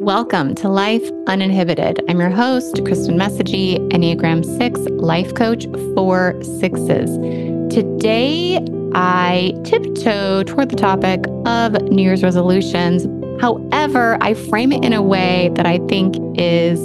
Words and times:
Welcome 0.00 0.54
to 0.54 0.68
Life 0.68 1.10
Uninhibited. 1.26 2.00
I'm 2.08 2.20
your 2.20 2.30
host, 2.30 2.84
Kristen 2.84 3.18
Messagey, 3.18 3.78
Enneagram 3.90 4.44
6 4.44 4.78
life 4.92 5.34
coach 5.34 5.66
for 5.92 6.40
sixes. 6.60 7.10
Today, 7.74 8.64
I 8.94 9.52
tiptoe 9.64 10.44
toward 10.44 10.70
the 10.70 10.76
topic 10.76 11.24
of 11.46 11.82
New 11.90 12.00
Year's 12.00 12.22
resolutions. 12.22 13.08
However, 13.40 14.16
I 14.20 14.34
frame 14.34 14.70
it 14.70 14.84
in 14.84 14.92
a 14.92 15.02
way 15.02 15.50
that 15.54 15.66
I 15.66 15.78
think 15.88 16.14
is 16.38 16.78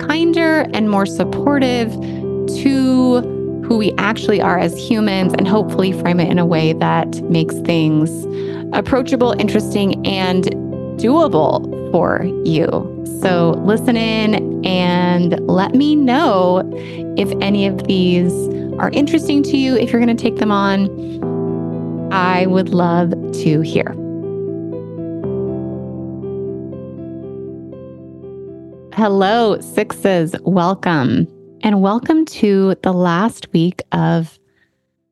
kinder 0.00 0.66
and 0.72 0.88
more 0.88 1.04
supportive 1.04 1.92
to 1.92 3.20
who 3.66 3.76
we 3.76 3.92
actually 3.98 4.40
are 4.40 4.58
as 4.58 4.74
humans, 4.74 5.34
and 5.34 5.46
hopefully 5.46 5.92
frame 5.92 6.18
it 6.18 6.30
in 6.30 6.38
a 6.38 6.46
way 6.46 6.72
that 6.72 7.20
makes 7.24 7.54
things 7.60 8.10
approachable, 8.72 9.32
interesting, 9.38 10.04
and 10.06 10.48
doable 10.98 11.90
for 11.92 12.24
you. 12.44 12.66
So 13.22 13.50
listen 13.64 13.96
in 13.96 14.64
and 14.64 15.38
let 15.48 15.74
me 15.74 15.94
know 15.94 16.62
if 17.16 17.30
any 17.40 17.66
of 17.66 17.84
these 17.84 18.32
are 18.78 18.90
interesting 18.90 19.42
to 19.44 19.56
you, 19.56 19.76
if 19.76 19.92
you're 19.92 20.04
going 20.04 20.14
to 20.14 20.20
take 20.22 20.36
them 20.36 20.50
on. 20.50 20.88
I 22.12 22.46
would 22.46 22.70
love 22.70 23.10
to 23.10 23.60
hear. 23.60 23.92
Hello, 28.94 29.60
sixes. 29.60 30.34
Welcome. 30.42 31.28
And 31.62 31.80
welcome 31.80 32.24
to 32.26 32.74
the 32.82 32.92
last 32.92 33.52
week 33.52 33.82
of 33.92 34.36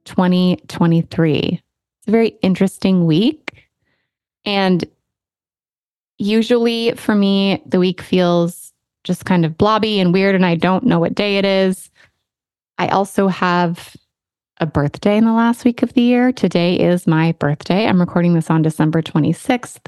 2023. 0.06 1.38
It's 1.38 2.08
a 2.08 2.10
very 2.10 2.36
interesting 2.42 3.06
week. 3.06 3.68
And 4.44 4.84
usually 6.18 6.92
for 6.92 7.14
me, 7.14 7.62
the 7.66 7.78
week 7.78 8.00
feels 8.00 8.72
just 9.04 9.24
kind 9.24 9.44
of 9.44 9.56
blobby 9.56 10.00
and 10.00 10.12
weird, 10.12 10.34
and 10.34 10.44
I 10.44 10.56
don't 10.56 10.84
know 10.84 10.98
what 10.98 11.14
day 11.14 11.38
it 11.38 11.44
is. 11.44 11.90
I 12.78 12.88
also 12.88 13.28
have 13.28 13.96
a 14.58 14.66
birthday 14.66 15.16
in 15.16 15.24
the 15.24 15.32
last 15.32 15.64
week 15.64 15.82
of 15.82 15.92
the 15.92 16.02
year. 16.02 16.32
Today 16.32 16.78
is 16.78 17.06
my 17.06 17.32
birthday. 17.32 17.86
I'm 17.86 18.00
recording 18.00 18.34
this 18.34 18.50
on 18.50 18.62
December 18.62 19.02
26th 19.02 19.84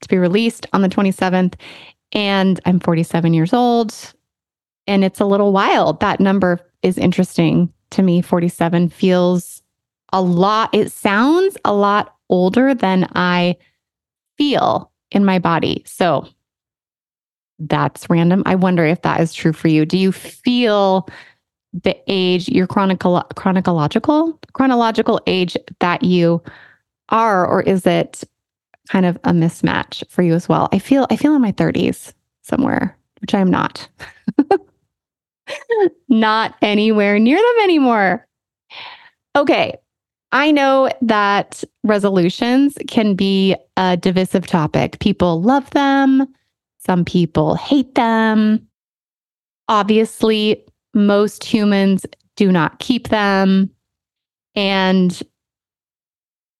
to 0.00 0.08
be 0.08 0.16
released 0.16 0.66
on 0.72 0.82
the 0.82 0.88
27th. 0.88 1.54
And 2.12 2.58
I'm 2.64 2.80
47 2.80 3.34
years 3.34 3.52
old. 3.52 3.94
And 4.86 5.04
it's 5.04 5.20
a 5.20 5.26
little 5.26 5.52
wild. 5.52 6.00
That 6.00 6.20
number 6.20 6.58
is 6.82 6.96
interesting 6.96 7.72
to 7.90 8.02
me. 8.02 8.22
47 8.22 8.88
feels 8.88 9.62
a 10.12 10.22
lot, 10.22 10.70
it 10.74 10.90
sounds 10.90 11.58
a 11.64 11.74
lot 11.74 12.16
older 12.30 12.74
than 12.74 13.06
I 13.14 13.56
feel 14.38 14.90
in 15.10 15.24
my 15.24 15.38
body. 15.38 15.82
So 15.86 16.28
that's 17.58 18.08
random. 18.08 18.42
I 18.46 18.54
wonder 18.54 18.84
if 18.84 19.02
that 19.02 19.20
is 19.20 19.32
true 19.32 19.52
for 19.52 19.68
you. 19.68 19.84
Do 19.84 19.98
you 19.98 20.12
feel 20.12 21.08
the 21.72 21.96
age, 22.06 22.48
your 22.48 22.66
chronicle, 22.66 23.22
chronological, 23.36 24.38
chronological 24.52 25.20
age 25.26 25.56
that 25.80 26.02
you 26.02 26.42
are, 27.10 27.46
or 27.46 27.62
is 27.62 27.86
it 27.86 28.24
kind 28.88 29.06
of 29.06 29.16
a 29.24 29.32
mismatch 29.32 30.08
for 30.08 30.22
you 30.22 30.34
as 30.34 30.48
well? 30.48 30.68
I 30.72 30.78
feel 30.78 31.06
I 31.10 31.16
feel 31.16 31.34
in 31.34 31.42
my 31.42 31.52
30s 31.52 32.12
somewhere, 32.42 32.96
which 33.20 33.34
I'm 33.34 33.50
not. 33.50 33.88
not 36.08 36.54
anywhere 36.62 37.18
near 37.18 37.36
them 37.36 37.64
anymore. 37.64 38.26
Okay, 39.36 39.76
I 40.32 40.52
know 40.52 40.90
that 41.00 41.64
resolutions 41.84 42.76
can 42.86 43.14
be 43.14 43.56
a 43.76 43.96
divisive 43.96 44.46
topic. 44.46 44.98
People 45.00 45.40
love 45.40 45.68
them, 45.70 46.26
some 46.78 47.04
people 47.04 47.54
hate 47.54 47.94
them. 47.94 48.66
Obviously, 49.68 50.64
most 50.94 51.44
humans 51.44 52.06
do 52.36 52.50
not 52.52 52.78
keep 52.78 53.08
them. 53.08 53.70
And 54.54 55.20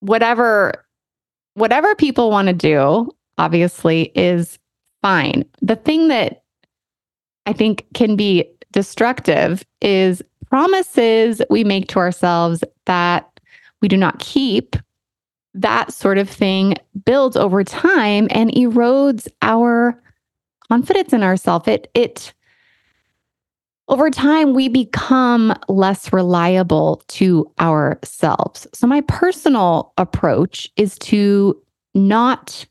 whatever 0.00 0.84
whatever 1.54 1.94
people 1.96 2.30
want 2.30 2.46
to 2.48 2.54
do, 2.54 3.10
obviously 3.36 4.12
is 4.14 4.58
fine. 5.02 5.44
The 5.60 5.76
thing 5.76 6.08
that 6.08 6.42
I 7.46 7.52
think 7.52 7.86
can 7.94 8.14
be 8.14 8.44
destructive 8.70 9.64
is 9.80 10.22
promises 10.46 11.42
we 11.50 11.64
make 11.64 11.88
to 11.88 11.98
ourselves 11.98 12.62
that 12.86 13.27
we 13.80 13.88
do 13.88 13.96
not 13.96 14.18
keep, 14.18 14.76
that 15.54 15.92
sort 15.92 16.18
of 16.18 16.28
thing 16.28 16.74
builds 17.04 17.36
over 17.36 17.64
time 17.64 18.28
and 18.30 18.50
erodes 18.52 19.28
our 19.42 20.00
confidence 20.68 21.12
in 21.12 21.22
ourselves. 21.22 21.66
It 21.66 21.90
it 21.94 22.32
over 23.88 24.10
time 24.10 24.52
we 24.52 24.68
become 24.68 25.54
less 25.68 26.12
reliable 26.12 27.02
to 27.08 27.50
ourselves. 27.58 28.66
So 28.74 28.86
my 28.86 29.00
personal 29.02 29.94
approach 29.96 30.70
is 30.76 30.98
to 31.00 31.60
not 31.94 32.66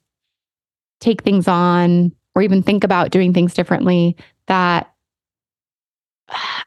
take 1.00 1.24
things 1.24 1.48
on 1.48 2.12
or 2.36 2.44
even 2.44 2.62
think 2.62 2.84
about 2.84 3.10
doing 3.10 3.34
things 3.34 3.56
differently 3.56 4.16
that 4.46 4.94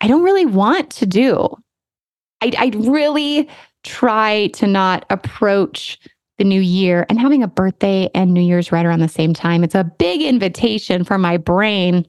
I 0.00 0.08
don't 0.08 0.24
really 0.24 0.46
want 0.46 0.90
to 0.90 1.06
do. 1.06 1.48
I, 2.42 2.52
I 2.58 2.72
really 2.74 3.48
try 3.82 4.48
to 4.48 4.66
not 4.66 5.04
approach 5.10 5.98
the 6.38 6.44
new 6.44 6.60
year 6.60 7.04
and 7.08 7.20
having 7.20 7.42
a 7.42 7.48
birthday 7.48 8.08
and 8.14 8.32
New 8.32 8.40
Year's 8.40 8.72
right 8.72 8.86
around 8.86 9.00
the 9.00 9.08
same 9.08 9.34
time. 9.34 9.62
It's 9.62 9.74
a 9.74 9.84
big 9.84 10.22
invitation 10.22 11.04
for 11.04 11.18
my 11.18 11.36
brain 11.36 12.06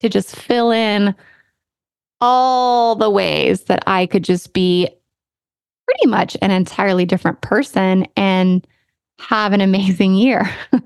to 0.00 0.08
just 0.08 0.34
fill 0.34 0.70
in 0.70 1.14
all 2.20 2.96
the 2.96 3.10
ways 3.10 3.64
that 3.64 3.82
I 3.86 4.06
could 4.06 4.24
just 4.24 4.52
be 4.52 4.88
pretty 5.86 6.06
much 6.06 6.36
an 6.42 6.50
entirely 6.50 7.04
different 7.04 7.40
person 7.42 8.06
and 8.16 8.66
have 9.18 9.52
an 9.52 9.60
amazing 9.60 10.14
year. 10.14 10.48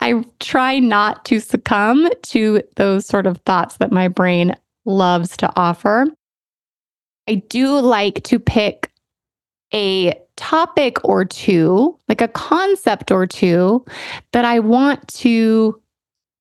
I 0.00 0.24
try 0.40 0.78
not 0.78 1.24
to 1.26 1.40
succumb 1.40 2.08
to 2.22 2.62
those 2.76 3.06
sort 3.06 3.26
of 3.26 3.38
thoughts 3.38 3.76
that 3.76 3.92
my 3.92 4.08
brain 4.08 4.56
loves 4.84 5.36
to 5.38 5.52
offer. 5.56 6.06
I 7.32 7.36
do 7.36 7.80
like 7.80 8.24
to 8.24 8.38
pick 8.38 8.90
a 9.72 10.12
topic 10.36 11.02
or 11.02 11.24
two, 11.24 11.98
like 12.06 12.20
a 12.20 12.28
concept 12.28 13.10
or 13.10 13.26
two 13.26 13.86
that 14.32 14.44
I 14.44 14.58
want 14.58 15.08
to 15.14 15.80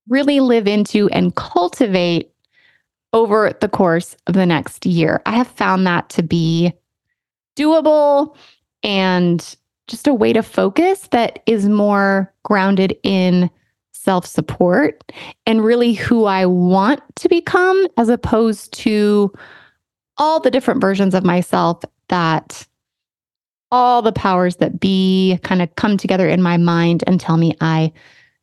really 0.09 0.41
live 0.41 0.67
into 0.67 1.07
and 1.11 1.33
cultivate 1.35 2.33
over 3.13 3.53
the 3.61 3.69
course 3.69 4.17
of 4.27 4.33
the 4.33 4.45
next 4.45 4.85
year. 4.85 5.21
I 5.25 5.37
have 5.37 5.47
found 5.47 5.87
that 5.87 6.09
to 6.09 6.23
be 6.23 6.73
doable 7.57 8.35
and 8.83 9.55
just 9.87 10.07
a 10.07 10.13
way 10.13 10.33
to 10.33 10.43
focus 10.43 11.07
that 11.11 11.41
is 11.45 11.69
more 11.69 12.33
grounded 12.43 12.97
in 13.03 13.49
self 13.93 14.25
support 14.25 15.09
and 15.45 15.63
really 15.63 15.93
who 15.93 16.25
I 16.25 16.45
want 16.47 17.01
to 17.15 17.29
become 17.29 17.87
as 17.95 18.09
opposed 18.09 18.73
to 18.73 19.31
all 20.21 20.39
the 20.39 20.51
different 20.51 20.79
versions 20.79 21.15
of 21.15 21.25
myself 21.25 21.83
that 22.09 22.67
all 23.71 24.03
the 24.03 24.11
powers 24.11 24.57
that 24.57 24.79
be 24.79 25.39
kind 25.41 25.63
of 25.63 25.75
come 25.75 25.97
together 25.97 26.29
in 26.29 26.43
my 26.43 26.57
mind 26.57 27.03
and 27.07 27.19
tell 27.19 27.37
me 27.37 27.55
I 27.59 27.91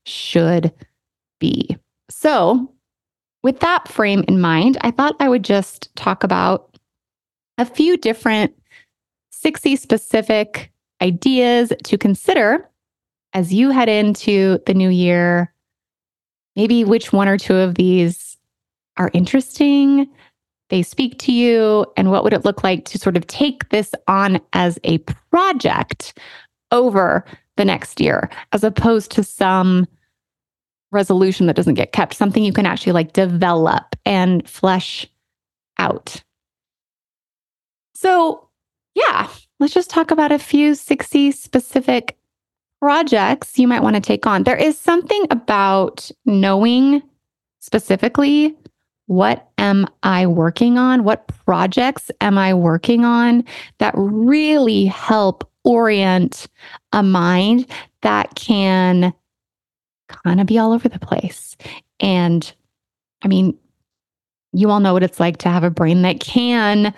should 0.04 0.72
be. 1.38 1.76
So, 2.10 2.74
with 3.44 3.60
that 3.60 3.86
frame 3.86 4.24
in 4.26 4.40
mind, 4.40 4.76
I 4.80 4.90
thought 4.90 5.14
I 5.20 5.28
would 5.28 5.44
just 5.44 5.94
talk 5.94 6.24
about 6.24 6.76
a 7.58 7.64
few 7.64 7.96
different 7.96 8.52
60 9.30 9.76
specific 9.76 10.72
ideas 11.00 11.72
to 11.84 11.96
consider 11.96 12.68
as 13.34 13.54
you 13.54 13.70
head 13.70 13.88
into 13.88 14.58
the 14.66 14.74
new 14.74 14.90
year. 14.90 15.54
Maybe 16.56 16.82
which 16.82 17.12
one 17.12 17.28
or 17.28 17.38
two 17.38 17.54
of 17.54 17.76
these 17.76 18.36
are 18.96 19.12
interesting, 19.14 20.08
they 20.70 20.82
speak 20.82 21.18
to 21.18 21.32
you 21.32 21.86
and 21.96 22.10
what 22.10 22.24
would 22.24 22.32
it 22.32 22.44
look 22.44 22.62
like 22.62 22.84
to 22.86 22.98
sort 22.98 23.16
of 23.16 23.26
take 23.26 23.68
this 23.70 23.92
on 24.06 24.40
as 24.52 24.78
a 24.84 24.98
project 25.30 26.18
over 26.70 27.24
the 27.56 27.64
next 27.64 28.00
year 28.00 28.28
as 28.52 28.62
opposed 28.62 29.10
to 29.10 29.24
some 29.24 29.86
resolution 30.90 31.46
that 31.46 31.56
doesn't 31.56 31.74
get 31.74 31.92
kept 31.92 32.14
something 32.14 32.44
you 32.44 32.52
can 32.52 32.66
actually 32.66 32.92
like 32.92 33.12
develop 33.12 33.96
and 34.04 34.48
flesh 34.48 35.06
out? 35.78 36.22
So 37.94 38.48
yeah 38.94 39.28
let's 39.60 39.74
just 39.74 39.90
talk 39.90 40.10
about 40.10 40.32
a 40.32 40.38
few 40.38 40.74
60 40.74 41.32
specific 41.32 42.16
projects 42.80 43.58
you 43.58 43.66
might 43.66 43.82
want 43.82 43.96
to 43.96 44.00
take 44.00 44.26
on. 44.26 44.44
There 44.44 44.56
is 44.56 44.78
something 44.78 45.26
about 45.30 46.10
knowing 46.24 47.02
specifically 47.60 48.56
what 49.08 49.48
am 49.58 49.86
I 50.02 50.26
working 50.26 50.78
on? 50.78 51.02
What 51.02 51.26
projects 51.44 52.10
am 52.20 52.38
I 52.38 52.54
working 52.54 53.04
on 53.04 53.44
that 53.78 53.94
really 53.96 54.84
help 54.84 55.50
orient 55.64 56.46
a 56.92 57.02
mind 57.02 57.66
that 58.02 58.34
can 58.34 59.12
kind 60.08 60.40
of 60.40 60.46
be 60.46 60.58
all 60.58 60.72
over 60.72 60.88
the 60.88 60.98
place. 60.98 61.56
And 62.00 62.52
I 63.22 63.28
mean, 63.28 63.56
you 64.52 64.70
all 64.70 64.80
know 64.80 64.92
what 64.92 65.02
it's 65.02 65.20
like 65.20 65.38
to 65.38 65.48
have 65.48 65.64
a 65.64 65.70
brain 65.70 66.02
that 66.02 66.20
can 66.20 66.94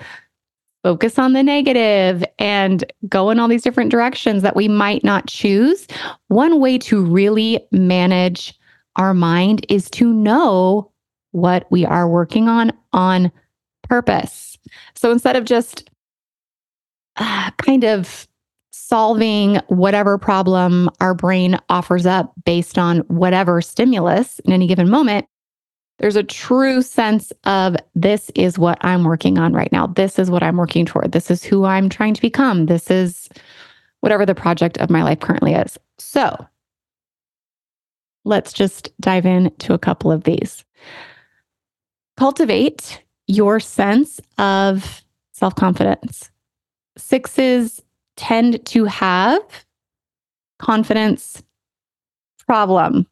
focus 0.83 1.19
on 1.19 1.33
the 1.33 1.43
negative 1.43 2.25
and 2.39 2.91
go 3.09 3.31
in 3.31 3.39
all 3.39 3.49
these 3.49 3.63
different 3.63 3.91
directions 3.91 4.43
that 4.43 4.57
we 4.57 4.69
might 4.69 5.05
not 5.05 5.27
choose. 5.27 5.87
One 6.29 6.61
way 6.61 6.79
to 6.79 7.05
really 7.05 7.61
manage 7.71 8.59
our 8.97 9.13
mind 9.13 9.67
is 9.69 9.91
to 9.91 10.13
know 10.13 10.91
what 11.33 11.67
we 11.71 11.85
are 11.85 12.09
working 12.09 12.49
on 12.49 12.73
on 12.93 13.31
purpose. 13.89 14.59
So 14.95 15.11
instead 15.11 15.37
of 15.37 15.45
just 15.45 15.91
uh, 17.17 17.51
kind 17.59 17.85
of 17.85 18.27
solving 18.71 19.57
whatever 19.69 20.19
problem 20.19 20.91
our 21.01 21.15
brain 21.15 21.59
offers 21.69 22.07
up 22.07 22.33
based 22.45 22.79
on 22.79 22.99
whatever 23.09 23.61
stimulus 23.61 24.39
in 24.41 24.53
any 24.53 24.67
given 24.67 24.89
moment, 24.89 25.27
there's 25.99 26.17
a 26.17 26.23
true 26.23 26.81
sense 26.83 27.33
of 27.45 27.77
this 27.95 28.31
is 28.35 28.59
what 28.59 28.79
I'm 28.81 29.05
working 29.05 29.39
on 29.39 29.53
right 29.53 29.71
now. 29.71 29.87
This 29.87 30.19
is 30.19 30.31
what 30.31 30.43
I'm 30.43 30.57
working 30.57 30.87
toward. 30.87 31.13
This 31.13 31.31
is 31.31 31.45
who 31.45 31.65
I'm 31.65 31.89
trying 31.89 32.15
to 32.15 32.23
become. 32.23 32.67
This 32.67 32.91
is 32.91 33.29
whatever 34.01 34.25
the 34.25 34.35
project 34.35 34.79
of 34.79 34.89
my 34.89 35.03
life 35.03 35.21
currently 35.21 35.53
is. 35.53 35.79
So 35.99 36.47
let's 38.25 38.53
just 38.53 38.89
dive 39.01 39.27
into 39.27 39.75
a 39.75 39.79
couple 39.79 40.11
of 40.11 40.25
these. 40.25 40.65
Cultivate 42.21 43.03
your 43.29 43.59
sense 43.61 44.21
of 44.37 45.03
self 45.33 45.55
confidence. 45.55 46.31
Sixes 46.99 47.81
tend 48.19 48.63
to 48.67 48.85
have 48.85 49.41
confidence 50.59 51.43
problem. 52.47 53.07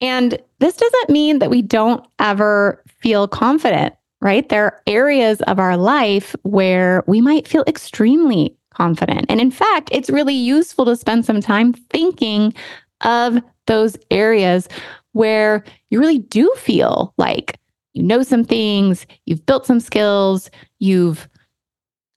And 0.00 0.38
this 0.60 0.78
doesn't 0.78 1.10
mean 1.10 1.40
that 1.40 1.50
we 1.50 1.60
don't 1.60 2.06
ever 2.18 2.82
feel 2.88 3.28
confident, 3.28 3.94
right? 4.22 4.48
There 4.48 4.64
are 4.64 4.80
areas 4.86 5.42
of 5.42 5.58
our 5.58 5.76
life 5.76 6.34
where 6.42 7.04
we 7.06 7.20
might 7.20 7.46
feel 7.46 7.64
extremely 7.66 8.56
confident. 8.70 9.26
And 9.28 9.42
in 9.42 9.50
fact, 9.50 9.90
it's 9.92 10.08
really 10.08 10.32
useful 10.32 10.86
to 10.86 10.96
spend 10.96 11.26
some 11.26 11.42
time 11.42 11.74
thinking 11.74 12.54
of 13.02 13.42
those 13.66 13.94
areas 14.10 14.70
where 15.12 15.62
you 15.90 16.00
really 16.00 16.20
do 16.20 16.50
feel 16.56 17.12
like 17.18 17.60
you 17.96 18.02
know 18.02 18.22
some 18.22 18.44
things, 18.44 19.06
you've 19.24 19.44
built 19.46 19.66
some 19.66 19.80
skills, 19.80 20.50
you've 20.78 21.28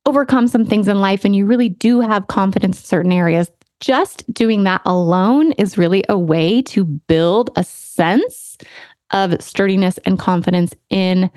overcome 0.05 0.47
some 0.47 0.65
things 0.65 0.87
in 0.87 0.99
life, 0.99 1.23
and 1.23 1.35
you 1.35 1.45
really 1.45 1.69
do 1.69 2.01
have 2.01 2.27
confidence 2.27 2.79
in 2.79 2.85
certain 2.85 3.11
areas 3.11 3.49
just 3.79 4.31
doing 4.33 4.63
that 4.63 4.81
alone 4.85 5.53
is 5.53 5.77
really 5.77 6.03
a 6.09 6.17
way 6.17 6.61
to 6.63 6.83
build 6.83 7.49
a 7.55 7.63
sense 7.63 8.57
of 9.11 9.41
sturdiness 9.41 9.97
and 9.99 10.19
confidence 10.19 10.73
in 10.89 11.31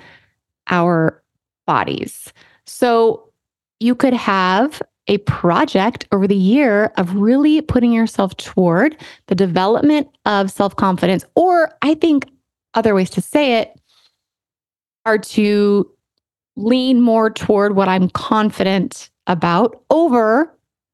our 0.67 1.23
bodies. 1.65 2.31
So 2.65 3.29
you 3.79 3.95
could 3.95 4.13
have 4.13 4.81
a 5.07 5.17
project 5.19 6.07
over 6.11 6.27
the 6.27 6.35
year 6.35 6.91
of 6.97 7.15
really 7.15 7.61
putting 7.61 7.91
yourself 7.91 8.35
toward 8.37 8.95
the 9.27 9.35
development 9.35 10.07
of 10.25 10.51
self 10.51 10.75
confidence, 10.75 11.25
or 11.35 11.75
I 11.81 11.95
think 11.95 12.29
other 12.73 12.95
ways 12.95 13.09
to 13.11 13.21
say 13.21 13.59
it 13.59 13.79
are 15.05 15.17
to 15.17 15.89
lean 16.55 17.01
more 17.01 17.29
toward 17.29 17.75
what 17.75 17.87
I'm 17.87 18.09
confident 18.09 19.09
about 19.27 19.81
over 19.89 20.53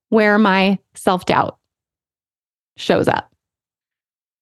where 0.09 0.37
my 0.37 0.79
self 0.95 1.25
doubt 1.25 1.57
shows 2.77 3.07
up. 3.07 3.31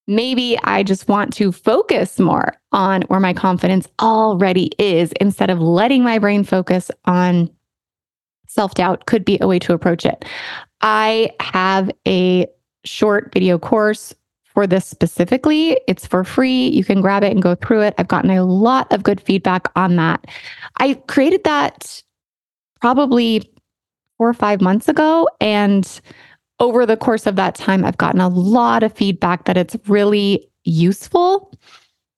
Maybe 0.06 0.58
I 0.64 0.82
just 0.82 1.08
want 1.08 1.34
to 1.34 1.52
focus 1.52 2.18
more 2.18 2.54
on 2.72 3.02
where 3.02 3.20
my 3.20 3.34
confidence 3.34 3.86
already 4.00 4.70
is 4.78 5.12
instead 5.20 5.50
of 5.50 5.60
letting 5.60 6.02
my 6.02 6.18
brain 6.18 6.44
focus 6.44 6.90
on 7.04 7.50
self 8.46 8.74
doubt, 8.74 9.06
could 9.06 9.24
be 9.24 9.38
a 9.40 9.46
way 9.46 9.58
to 9.58 9.74
approach 9.74 10.06
it. 10.06 10.24
I 10.80 11.30
have 11.40 11.90
a 12.06 12.46
short 12.84 13.32
video 13.32 13.58
course 13.58 14.14
for 14.58 14.66
this 14.66 14.84
specifically. 14.84 15.80
It's 15.86 16.04
for 16.04 16.24
free. 16.24 16.66
You 16.70 16.82
can 16.82 17.00
grab 17.00 17.22
it 17.22 17.30
and 17.30 17.40
go 17.40 17.54
through 17.54 17.82
it. 17.82 17.94
I've 17.96 18.08
gotten 18.08 18.32
a 18.32 18.44
lot 18.44 18.92
of 18.92 19.04
good 19.04 19.20
feedback 19.20 19.68
on 19.76 19.94
that. 19.94 20.26
I 20.78 20.94
created 21.06 21.44
that 21.44 22.02
probably 22.80 23.48
four 24.16 24.28
or 24.28 24.34
five 24.34 24.60
months 24.60 24.88
ago. 24.88 25.28
And 25.40 26.00
over 26.58 26.86
the 26.86 26.96
course 26.96 27.24
of 27.24 27.36
that 27.36 27.54
time, 27.54 27.84
I've 27.84 27.98
gotten 27.98 28.20
a 28.20 28.26
lot 28.26 28.82
of 28.82 28.92
feedback 28.92 29.44
that 29.44 29.56
it's 29.56 29.76
really 29.86 30.50
useful. 30.64 31.56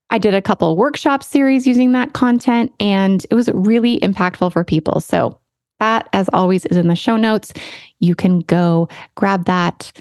I 0.08 0.16
did 0.16 0.32
a 0.32 0.40
couple 0.40 0.74
workshop 0.78 1.22
series 1.22 1.66
using 1.66 1.92
that 1.92 2.14
content, 2.14 2.72
and 2.80 3.26
it 3.30 3.34
was 3.34 3.50
really 3.52 4.00
impactful 4.00 4.50
for 4.54 4.64
people. 4.64 5.00
So, 5.00 5.38
that, 5.78 6.08
as 6.14 6.30
always, 6.32 6.64
is 6.64 6.78
in 6.78 6.88
the 6.88 6.96
show 6.96 7.18
notes. 7.18 7.52
You 7.98 8.14
can 8.14 8.40
go 8.40 8.88
grab 9.14 9.44
that. 9.44 9.92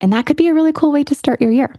And 0.00 0.12
that 0.12 0.26
could 0.26 0.36
be 0.36 0.48
a 0.48 0.54
really 0.54 0.72
cool 0.72 0.92
way 0.92 1.04
to 1.04 1.14
start 1.14 1.40
your 1.40 1.50
year, 1.50 1.74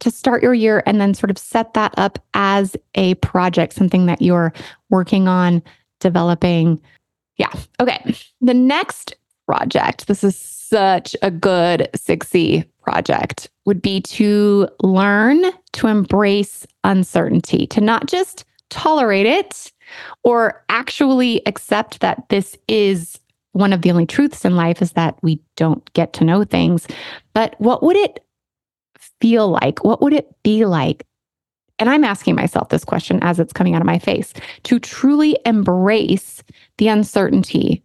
to 0.00 0.10
start 0.10 0.42
your 0.42 0.54
year 0.54 0.82
and 0.86 1.00
then 1.00 1.14
sort 1.14 1.30
of 1.30 1.38
set 1.38 1.74
that 1.74 1.94
up 1.96 2.18
as 2.34 2.76
a 2.94 3.14
project, 3.16 3.72
something 3.72 4.06
that 4.06 4.20
you're 4.20 4.52
working 4.90 5.28
on, 5.28 5.62
developing, 6.00 6.80
yeah. 7.36 7.52
Okay. 7.80 8.14
The 8.40 8.54
next 8.54 9.16
project, 9.46 10.06
this 10.06 10.22
is 10.22 10.36
such 10.36 11.16
a 11.22 11.30
good 11.30 11.88
Sixy 11.96 12.66
project, 12.82 13.48
would 13.64 13.80
be 13.80 14.00
to 14.02 14.68
learn 14.82 15.42
to 15.72 15.86
embrace 15.86 16.66
uncertainty, 16.84 17.66
to 17.68 17.80
not 17.80 18.06
just 18.06 18.44
tolerate 18.70 19.26
it 19.26 19.72
or 20.22 20.64
actually 20.68 21.42
accept 21.46 22.00
that 22.00 22.28
this 22.28 22.56
is 22.68 23.18
one 23.54 23.72
of 23.72 23.82
the 23.82 23.90
only 23.90 24.06
truths 24.06 24.44
in 24.44 24.54
life 24.54 24.82
is 24.82 24.92
that 24.92 25.16
we 25.22 25.40
don't 25.56 25.90
get 25.94 26.12
to 26.14 26.24
know 26.24 26.44
things. 26.44 26.86
But 27.32 27.54
what 27.58 27.82
would 27.82 27.96
it 27.96 28.20
feel 29.20 29.48
like? 29.48 29.82
What 29.84 30.02
would 30.02 30.12
it 30.12 30.28
be 30.42 30.64
like 30.64 31.06
and 31.78 31.90
I'm 31.90 32.04
asking 32.04 32.36
myself 32.36 32.68
this 32.68 32.84
question 32.84 33.18
as 33.22 33.40
it's 33.40 33.52
coming 33.52 33.74
out 33.74 33.82
of 33.82 33.86
my 33.86 33.98
face 33.98 34.32
to 34.64 34.78
truly 34.78 35.36
embrace 35.44 36.42
the 36.78 36.88
uncertainty 36.88 37.82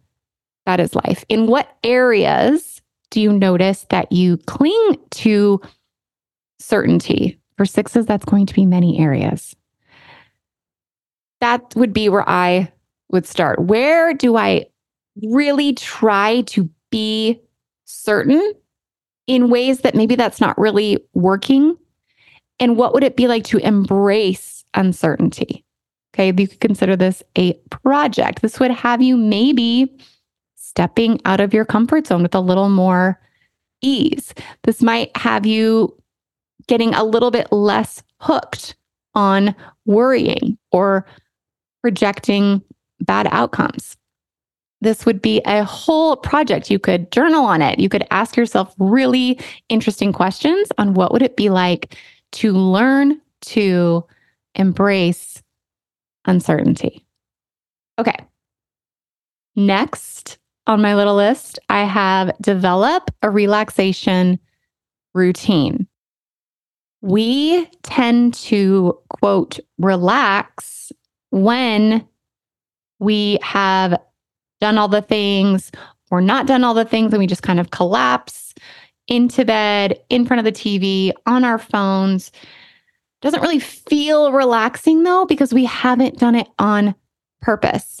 that 0.66 0.80
is 0.80 0.94
life. 0.94 1.24
In 1.28 1.46
what 1.46 1.76
areas 1.82 2.80
do 3.10 3.20
you 3.20 3.32
notice 3.32 3.86
that 3.90 4.12
you 4.12 4.36
cling 4.46 4.96
to 5.12 5.60
certainty? 6.58 7.38
For 7.56 7.66
sixes, 7.66 8.06
that's 8.06 8.24
going 8.24 8.46
to 8.46 8.54
be 8.54 8.64
many 8.64 8.98
areas. 8.98 9.54
That 11.40 11.74
would 11.76 11.92
be 11.92 12.08
where 12.08 12.26
I 12.26 12.72
would 13.10 13.26
start. 13.26 13.60
Where 13.60 14.14
do 14.14 14.36
I 14.36 14.66
really 15.22 15.72
try 15.74 16.42
to 16.42 16.68
be 16.90 17.40
certain 17.84 18.54
in 19.26 19.50
ways 19.50 19.80
that 19.80 19.94
maybe 19.94 20.14
that's 20.14 20.40
not 20.40 20.58
really 20.58 20.98
working 21.14 21.76
and 22.60 22.76
what 22.76 22.92
would 22.92 23.02
it 23.02 23.16
be 23.16 23.26
like 23.26 23.44
to 23.44 23.58
embrace 23.58 24.64
uncertainty? 24.74 25.64
Okay, 26.14 26.26
you 26.36 26.46
could 26.46 26.60
consider 26.60 26.94
this 26.94 27.22
a 27.38 27.54
project. 27.70 28.42
This 28.42 28.60
would 28.60 28.70
have 28.70 29.00
you 29.00 29.16
maybe 29.16 29.98
stepping 30.56 31.20
out 31.24 31.40
of 31.40 31.54
your 31.54 31.64
comfort 31.64 32.06
zone 32.06 32.22
with 32.22 32.34
a 32.34 32.40
little 32.40 32.68
more 32.68 33.18
ease. 33.80 34.34
This 34.64 34.82
might 34.82 35.16
have 35.16 35.46
you 35.46 35.96
getting 36.66 36.94
a 36.94 37.02
little 37.02 37.30
bit 37.30 37.50
less 37.50 38.02
hooked 38.20 38.76
on 39.14 39.54
worrying 39.86 40.58
or 40.70 41.06
projecting 41.80 42.62
bad 43.00 43.26
outcomes. 43.30 43.96
This 44.80 45.04
would 45.04 45.20
be 45.20 45.40
a 45.44 45.64
whole 45.64 46.16
project. 46.16 46.70
You 46.70 46.78
could 46.78 47.12
journal 47.12 47.44
on 47.44 47.60
it. 47.60 47.78
You 47.78 47.88
could 47.88 48.06
ask 48.10 48.36
yourself 48.36 48.74
really 48.78 49.38
interesting 49.68 50.12
questions 50.12 50.68
on 50.78 50.94
what 50.94 51.12
would 51.12 51.22
it 51.22 51.36
be 51.36 51.50
like 51.50 51.96
to 52.32 52.52
learn 52.52 53.20
to 53.42 54.04
embrace 54.54 55.42
uncertainty. 56.26 57.04
Okay. 57.98 58.16
Next 59.56 60.38
on 60.66 60.80
my 60.80 60.94
little 60.94 61.16
list, 61.16 61.58
I 61.68 61.84
have 61.84 62.32
develop 62.40 63.10
a 63.22 63.30
relaxation 63.30 64.38
routine. 65.14 65.86
We 67.02 67.66
tend 67.82 68.34
to 68.34 68.98
quote 69.08 69.58
relax 69.78 70.92
when 71.30 72.06
we 72.98 73.38
have 73.42 73.98
done 74.60 74.78
all 74.78 74.88
the 74.88 75.02
things 75.02 75.70
or 76.10 76.20
not 76.20 76.46
done 76.46 76.64
all 76.64 76.74
the 76.74 76.84
things 76.84 77.12
and 77.12 77.20
we 77.20 77.26
just 77.26 77.42
kind 77.42 77.60
of 77.60 77.70
collapse 77.70 78.54
into 79.08 79.44
bed, 79.44 80.00
in 80.08 80.24
front 80.24 80.38
of 80.38 80.44
the 80.44 80.52
TV, 80.52 81.12
on 81.26 81.44
our 81.44 81.58
phones. 81.58 82.30
Doesn't 83.22 83.42
really 83.42 83.58
feel 83.58 84.32
relaxing 84.32 85.02
though, 85.02 85.26
because 85.26 85.52
we 85.52 85.64
haven't 85.64 86.18
done 86.18 86.36
it 86.36 86.48
on 86.58 86.94
purpose. 87.42 88.00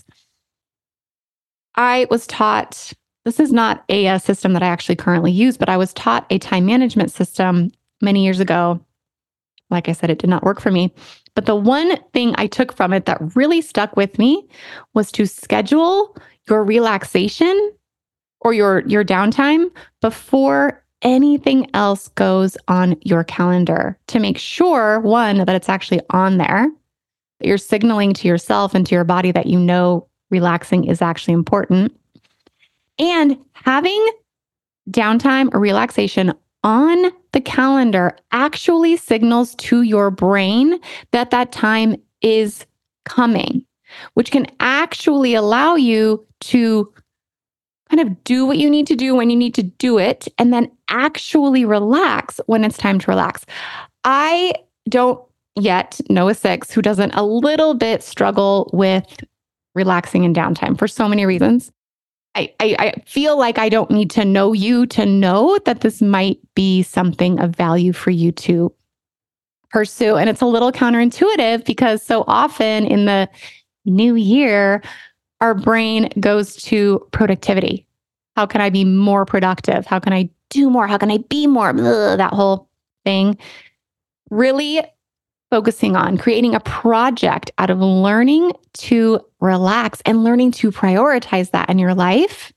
I 1.74 2.06
was 2.10 2.26
taught 2.26 2.92
this 3.24 3.40
is 3.40 3.52
not 3.52 3.84
a, 3.88 4.06
a, 4.06 4.18
system 4.18 4.54
that 4.54 4.62
I 4.62 4.68
actually 4.68 4.96
currently 4.96 5.32
use, 5.32 5.56
but 5.56 5.68
I 5.68 5.76
was 5.76 5.92
taught 5.92 6.26
a 6.30 6.38
time 6.38 6.64
management 6.64 7.10
system 7.10 7.70
many 8.00 8.24
years 8.24 8.40
ago 8.40 8.80
like 9.70 9.88
I 9.88 9.92
said, 9.92 10.10
it 10.10 10.18
did 10.18 10.30
not 10.30 10.42
work 10.42 10.60
for 10.60 10.70
me. 10.70 10.92
But 11.34 11.46
the 11.46 11.54
one 11.54 11.96
thing 12.12 12.34
I 12.36 12.46
took 12.46 12.72
from 12.72 12.92
it 12.92 13.06
that 13.06 13.36
really 13.36 13.60
stuck 13.60 13.96
with 13.96 14.18
me 14.18 14.48
was 14.94 15.12
to 15.12 15.26
schedule 15.26 16.16
your 16.50 16.64
relaxation 16.64 17.72
or 18.40 18.52
your 18.52 18.80
your 18.86 19.04
downtime 19.04 19.70
before 20.00 20.82
anything 21.02 21.68
else 21.72 22.08
goes 22.08 22.58
on 22.68 22.96
your 23.02 23.24
calendar 23.24 23.96
to 24.08 24.18
make 24.18 24.36
sure 24.36 25.00
one 25.00 25.38
that 25.38 25.54
it's 25.54 25.68
actually 25.68 26.00
on 26.10 26.36
there 26.36 26.68
that 27.38 27.46
you're 27.46 27.56
signaling 27.56 28.12
to 28.12 28.28
yourself 28.28 28.74
and 28.74 28.86
to 28.86 28.94
your 28.94 29.04
body 29.04 29.32
that 29.32 29.46
you 29.46 29.58
know 29.58 30.06
relaxing 30.30 30.84
is 30.84 31.00
actually 31.00 31.32
important 31.32 31.96
and 32.98 33.38
having 33.54 34.06
downtime 34.90 35.48
or 35.54 35.60
relaxation 35.60 36.32
on 36.62 37.10
the 37.32 37.40
calendar 37.40 38.14
actually 38.32 38.96
signals 38.96 39.54
to 39.56 39.82
your 39.82 40.10
brain 40.10 40.78
that 41.12 41.30
that 41.30 41.52
time 41.52 41.96
is 42.20 42.66
coming, 43.04 43.64
which 44.14 44.30
can 44.30 44.46
actually 44.60 45.34
allow 45.34 45.74
you 45.74 46.26
to 46.40 46.92
kind 47.90 48.00
of 48.00 48.24
do 48.24 48.46
what 48.46 48.58
you 48.58 48.70
need 48.70 48.86
to 48.86 48.94
do 48.94 49.14
when 49.14 49.30
you 49.30 49.36
need 49.36 49.54
to 49.54 49.62
do 49.62 49.98
it 49.98 50.28
and 50.38 50.52
then 50.52 50.70
actually 50.88 51.64
relax 51.64 52.40
when 52.46 52.64
it's 52.64 52.78
time 52.78 52.98
to 52.98 53.10
relax. 53.10 53.44
I 54.04 54.54
don't 54.88 55.20
yet 55.56 56.00
know 56.08 56.28
a 56.28 56.34
six 56.34 56.70
who 56.70 56.82
doesn't 56.82 57.12
a 57.14 57.24
little 57.24 57.74
bit 57.74 58.02
struggle 58.02 58.70
with 58.72 59.24
relaxing 59.74 60.24
and 60.24 60.34
downtime 60.34 60.78
for 60.78 60.88
so 60.88 61.08
many 61.08 61.26
reasons. 61.26 61.70
I, 62.36 62.54
I, 62.60 62.76
I 62.78 63.02
feel 63.06 63.36
like 63.36 63.58
I 63.58 63.68
don't 63.68 63.90
need 63.90 64.10
to 64.12 64.24
know 64.24 64.52
you 64.52 64.86
to 64.86 65.04
know 65.04 65.58
that 65.64 65.80
this 65.80 66.00
might 66.00 66.38
be 66.54 66.82
something 66.84 67.40
of 67.40 67.56
value 67.56 67.92
for 67.92 68.10
you 68.10 68.30
to 68.32 68.72
pursue. 69.70 70.16
And 70.16 70.30
it's 70.30 70.40
a 70.40 70.46
little 70.46 70.70
counterintuitive 70.70 71.64
because 71.64 72.02
so 72.02 72.24
often 72.28 72.86
in 72.86 73.06
the 73.06 73.28
new 73.84 74.14
year, 74.14 74.82
our 75.40 75.54
brain 75.54 76.08
goes 76.20 76.56
to 76.56 77.06
productivity. 77.12 77.86
How 78.36 78.46
can 78.46 78.60
I 78.60 78.70
be 78.70 78.84
more 78.84 79.24
productive? 79.24 79.86
How 79.86 79.98
can 79.98 80.12
I 80.12 80.30
do 80.50 80.70
more? 80.70 80.86
How 80.86 80.98
can 80.98 81.10
I 81.10 81.18
be 81.18 81.46
more? 81.46 81.72
That 81.72 82.32
whole 82.32 82.68
thing. 83.04 83.38
Really 84.30 84.82
focusing 85.50 85.96
on 85.96 86.16
creating 86.16 86.54
a 86.54 86.60
project 86.60 87.50
out 87.58 87.70
of 87.70 87.80
learning 87.80 88.52
to 88.74 89.20
relax 89.40 90.00
and 90.06 90.22
learning 90.22 90.52
to 90.52 90.70
prioritize 90.70 91.50
that 91.50 91.68
in 91.68 91.78
your 91.78 91.94
life 91.94 92.52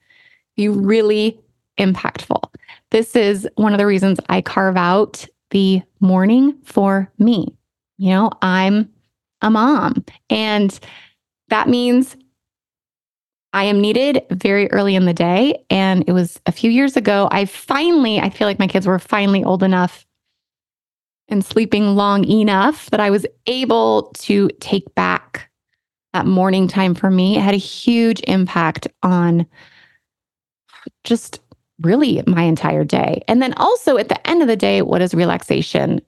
be 0.55 0.69
really 0.69 1.39
impactful. 1.79 2.43
This 2.91 3.15
is 3.15 3.47
one 3.55 3.73
of 3.73 3.79
the 3.79 3.87
reasons 3.87 4.19
I 4.29 4.41
carve 4.41 4.77
out 4.77 5.25
the 5.49 5.81
morning 5.99 6.55
for 6.63 7.11
me. 7.17 7.55
You 7.97 8.09
know, 8.09 8.31
I'm 8.43 8.89
a 9.41 9.49
mom, 9.49 10.05
and 10.29 10.79
that 11.53 11.69
means 11.69 12.17
I 13.53 13.65
am 13.65 13.79
needed 13.79 14.25
very 14.31 14.71
early 14.71 14.95
in 14.95 15.05
the 15.05 15.13
day. 15.13 15.63
And 15.69 16.03
it 16.07 16.11
was 16.11 16.41
a 16.47 16.51
few 16.51 16.71
years 16.71 16.97
ago, 16.97 17.29
I 17.31 17.45
finally, 17.45 18.19
I 18.19 18.31
feel 18.31 18.47
like 18.47 18.57
my 18.57 18.65
kids 18.65 18.87
were 18.87 18.97
finally 18.97 19.43
old 19.43 19.61
enough 19.61 20.03
and 21.27 21.45
sleeping 21.45 21.95
long 21.95 22.27
enough 22.27 22.89
that 22.89 22.99
I 22.99 23.11
was 23.11 23.27
able 23.45 24.11
to 24.21 24.49
take 24.61 24.95
back 24.95 25.51
that 26.13 26.25
morning 26.25 26.67
time 26.67 26.95
for 26.95 27.11
me. 27.11 27.37
It 27.37 27.41
had 27.41 27.53
a 27.53 27.57
huge 27.57 28.21
impact 28.27 28.87
on 29.03 29.45
just 31.03 31.39
really 31.81 32.23
my 32.25 32.41
entire 32.41 32.83
day. 32.83 33.23
And 33.27 33.43
then 33.43 33.53
also 33.57 33.97
at 33.97 34.09
the 34.09 34.27
end 34.27 34.41
of 34.41 34.47
the 34.47 34.55
day, 34.55 34.81
what 34.81 34.99
does 34.99 35.13
relaxation 35.13 36.01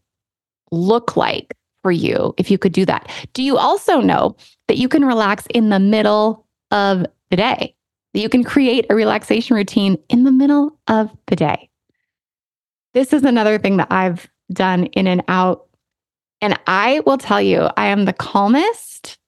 look 0.72 1.16
like 1.16 1.56
for 1.86 1.92
you 1.92 2.34
if 2.38 2.50
you 2.50 2.58
could 2.58 2.72
do 2.72 2.84
that? 2.84 3.08
Do 3.34 3.44
you 3.44 3.60
also 3.60 4.02
know 4.02 4.36
that 4.68 4.80
you 4.80 4.90
can 4.90 5.06
relax 5.06 5.46
in 5.54 5.70
the 5.70 5.78
middle 5.78 6.44
of 6.72 7.06
the 7.30 7.36
day? 7.36 7.76
That 8.16 8.22
you 8.22 8.28
can 8.28 8.44
create 8.44 8.88
a 8.90 8.96
relaxation 8.96 9.56
routine 9.56 10.00
in 10.10 10.24
the 10.24 10.32
middle 10.32 10.80
of 10.88 11.16
the 11.28 11.36
day. 11.36 11.70
This 12.96 13.14
is 13.14 13.24
another 13.24 13.60
thing 13.60 13.78
that 13.78 13.92
I've 13.92 14.28
done 14.52 14.86
in 14.86 15.06
and 15.06 15.24
out. 15.28 15.68
And 16.42 16.60
I 16.66 17.02
will 17.06 17.20
tell 17.20 17.40
you, 17.40 17.70
I 17.78 17.86
am 17.86 18.06
the 18.06 18.14
calmest 18.14 19.20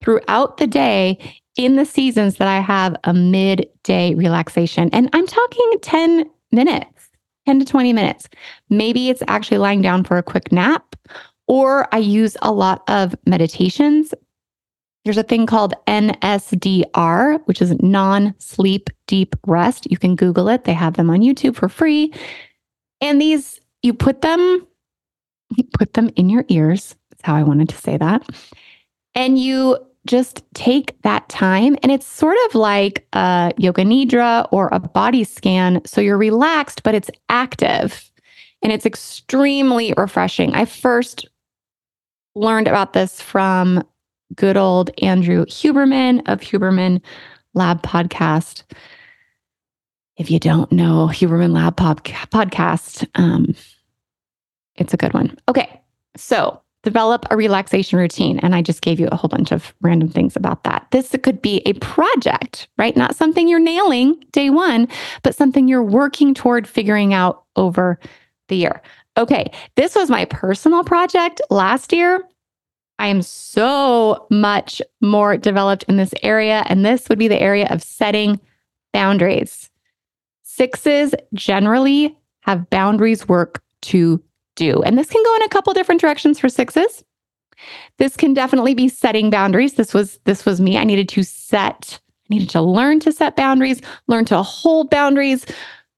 throughout 0.00 0.58
the 0.58 0.68
day 0.68 1.18
in 1.56 1.74
the 1.74 1.84
seasons 1.84 2.36
that 2.36 2.46
I 2.46 2.60
have 2.60 2.94
a 3.02 3.12
midday 3.12 4.14
relaxation. 4.14 4.90
And 4.92 5.10
I'm 5.12 5.26
talking 5.26 5.72
10 5.82 6.30
minutes, 6.52 7.10
10 7.46 7.58
to 7.58 7.64
20 7.64 7.92
minutes. 7.92 8.28
Maybe 8.70 9.10
it's 9.10 9.24
actually 9.26 9.58
lying 9.58 9.82
down 9.82 10.04
for 10.04 10.18
a 10.18 10.22
quick 10.22 10.52
nap, 10.52 10.93
or 11.46 11.88
I 11.92 11.98
use 11.98 12.36
a 12.42 12.52
lot 12.52 12.82
of 12.88 13.14
meditations. 13.26 14.14
There's 15.04 15.18
a 15.18 15.22
thing 15.22 15.46
called 15.46 15.74
NSDR, 15.86 17.40
which 17.44 17.60
is 17.60 17.78
non 17.80 18.34
sleep 18.38 18.88
deep 19.06 19.36
rest. 19.46 19.90
You 19.90 19.98
can 19.98 20.16
Google 20.16 20.48
it, 20.48 20.64
they 20.64 20.72
have 20.72 20.94
them 20.94 21.10
on 21.10 21.20
YouTube 21.20 21.56
for 21.56 21.68
free. 21.68 22.12
And 23.00 23.20
these 23.20 23.60
you 23.82 23.92
put 23.92 24.22
them 24.22 24.66
put 25.78 25.94
them 25.94 26.10
in 26.16 26.30
your 26.30 26.44
ears. 26.48 26.96
That's 27.10 27.22
how 27.22 27.34
I 27.34 27.42
wanted 27.42 27.68
to 27.68 27.76
say 27.76 27.96
that. 27.98 28.26
And 29.14 29.38
you 29.38 29.78
just 30.06 30.42
take 30.54 31.00
that 31.02 31.26
time 31.30 31.76
and 31.82 31.90
it's 31.90 32.06
sort 32.06 32.36
of 32.46 32.54
like 32.54 33.06
a 33.14 33.52
yoga 33.56 33.82
nidra 33.82 34.46
or 34.52 34.68
a 34.70 34.78
body 34.78 35.24
scan 35.24 35.80
so 35.86 35.98
you're 35.98 36.18
relaxed 36.18 36.82
but 36.82 36.94
it's 36.94 37.10
active 37.30 38.10
and 38.64 38.72
it's 38.72 38.86
extremely 38.86 39.92
refreshing. 39.96 40.54
I 40.54 40.64
first 40.64 41.28
learned 42.34 42.68
about 42.68 42.92
this 42.92 43.20
from 43.20 43.82
good 44.34 44.56
old 44.56 44.90
Andrew 45.02 45.44
Huberman 45.46 46.22
of 46.26 46.40
Huberman 46.40 47.00
Lab 47.54 47.82
podcast. 47.82 48.62
If 50.16 50.30
you 50.30 50.38
don't 50.38 50.70
know 50.72 51.08
Huberman 51.12 51.52
Lab 51.52 51.76
podcast, 51.76 53.06
um, 53.14 53.54
it's 54.76 54.94
a 54.94 54.96
good 54.96 55.14
one. 55.14 55.36
Okay. 55.48 55.80
So 56.16 56.60
develop 56.82 57.26
a 57.30 57.36
relaxation 57.36 57.98
routine. 57.98 58.38
And 58.40 58.54
I 58.54 58.62
just 58.62 58.82
gave 58.82 59.00
you 59.00 59.08
a 59.10 59.16
whole 59.16 59.28
bunch 59.28 59.50
of 59.50 59.74
random 59.80 60.08
things 60.08 60.36
about 60.36 60.64
that. 60.64 60.86
This 60.90 61.16
could 61.22 61.40
be 61.40 61.62
a 61.66 61.72
project, 61.74 62.68
right? 62.78 62.96
Not 62.96 63.16
something 63.16 63.48
you're 63.48 63.58
nailing 63.58 64.22
day 64.32 64.50
one, 64.50 64.86
but 65.22 65.34
something 65.34 65.66
you're 65.66 65.82
working 65.82 66.34
toward 66.34 66.68
figuring 66.68 67.14
out 67.14 67.44
over 67.56 67.98
the 68.48 68.56
year. 68.56 68.82
Okay. 69.16 69.50
This 69.76 69.94
was 69.94 70.10
my 70.10 70.24
personal 70.24 70.84
project 70.84 71.40
last 71.50 71.92
year. 71.92 72.22
I 72.98 73.08
am 73.08 73.22
so 73.22 74.26
much 74.30 74.80
more 75.00 75.36
developed 75.36 75.84
in 75.88 75.96
this 75.96 76.14
area. 76.22 76.64
And 76.66 76.84
this 76.84 77.08
would 77.08 77.18
be 77.18 77.28
the 77.28 77.40
area 77.40 77.66
of 77.70 77.82
setting 77.82 78.40
boundaries. 78.92 79.70
Sixes 80.42 81.14
generally 81.32 82.16
have 82.40 82.70
boundaries 82.70 83.28
work 83.28 83.62
to 83.82 84.22
do. 84.56 84.82
And 84.82 84.96
this 84.96 85.10
can 85.10 85.22
go 85.24 85.36
in 85.36 85.42
a 85.42 85.48
couple 85.48 85.72
different 85.74 86.00
directions 86.00 86.38
for 86.38 86.48
sixes. 86.48 87.04
This 87.98 88.16
can 88.16 88.34
definitely 88.34 88.74
be 88.74 88.88
setting 88.88 89.30
boundaries. 89.30 89.74
This 89.74 89.94
was 89.94 90.18
this 90.24 90.44
was 90.44 90.60
me. 90.60 90.76
I 90.76 90.84
needed 90.84 91.08
to 91.10 91.22
set 91.22 92.00
I 92.30 92.34
needed 92.34 92.50
to 92.50 92.62
learn 92.62 93.00
to 93.00 93.12
set 93.12 93.36
boundaries, 93.36 93.80
learn 94.06 94.24
to 94.26 94.42
hold 94.42 94.90
boundaries, 94.90 95.44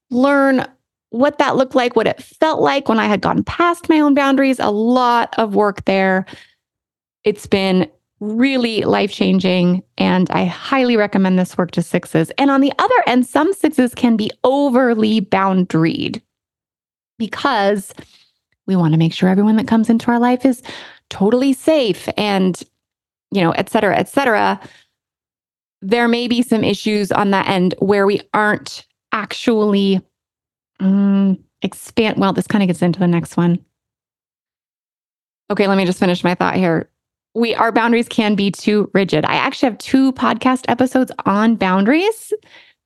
learn 0.09 0.65
what 1.09 1.37
that 1.37 1.55
looked 1.55 1.75
like, 1.75 1.95
what 1.95 2.07
it 2.07 2.21
felt 2.21 2.59
like 2.59 2.89
when 2.89 2.99
I 2.99 3.05
had 3.05 3.21
gone 3.21 3.43
past 3.43 3.89
my 3.89 3.99
own 3.99 4.13
boundaries. 4.13 4.59
A 4.59 4.71
lot 4.71 5.33
of 5.37 5.55
work 5.55 5.85
there. 5.85 6.25
It's 7.23 7.47
been 7.47 7.89
really 8.19 8.81
life 8.81 9.11
changing. 9.11 9.83
And 9.97 10.29
I 10.31 10.45
highly 10.45 10.97
recommend 10.97 11.37
this 11.37 11.57
work 11.57 11.71
to 11.71 11.81
sixes. 11.81 12.31
And 12.37 12.49
on 12.49 12.61
the 12.61 12.73
other 12.79 13.03
end, 13.05 13.25
some 13.25 13.53
sixes 13.53 13.93
can 13.93 14.17
be 14.17 14.31
overly 14.43 15.21
boundaried 15.21 16.21
because 17.19 17.93
we 18.65 18.75
want 18.75 18.93
to 18.93 18.97
make 18.97 19.13
sure 19.13 19.29
everyone 19.29 19.55
that 19.57 19.67
comes 19.67 19.89
into 19.89 20.11
our 20.11 20.19
life 20.19 20.45
is 20.45 20.61
totally 21.09 21.53
safe 21.53 22.09
and, 22.17 22.61
you 23.31 23.41
know, 23.41 23.51
et 23.51 23.69
cetera, 23.69 23.95
et 23.95 24.09
cetera. 24.09 24.59
There 25.81 26.07
may 26.07 26.27
be 26.27 26.41
some 26.41 26.63
issues 26.63 27.11
on 27.11 27.31
that 27.31 27.47
end 27.47 27.75
where 27.79 28.05
we 28.05 28.21
aren't 28.33 28.85
actually 29.11 30.01
um, 30.79 31.43
expand. 31.61 32.17
Well, 32.17 32.33
this 32.33 32.47
kind 32.47 32.63
of 32.63 32.67
gets 32.67 32.81
into 32.81 32.99
the 32.99 33.07
next 33.07 33.37
one. 33.37 33.63
Okay, 35.49 35.67
let 35.67 35.77
me 35.77 35.85
just 35.85 35.99
finish 35.99 36.23
my 36.23 36.35
thought 36.35 36.55
here. 36.55 36.89
We 37.33 37.55
our 37.55 37.71
boundaries 37.71 38.07
can 38.07 38.35
be 38.35 38.51
too 38.51 38.89
rigid. 38.93 39.25
I 39.25 39.35
actually 39.35 39.69
have 39.69 39.77
two 39.77 40.11
podcast 40.13 40.65
episodes 40.67 41.11
on 41.25 41.55
boundaries. 41.55 42.33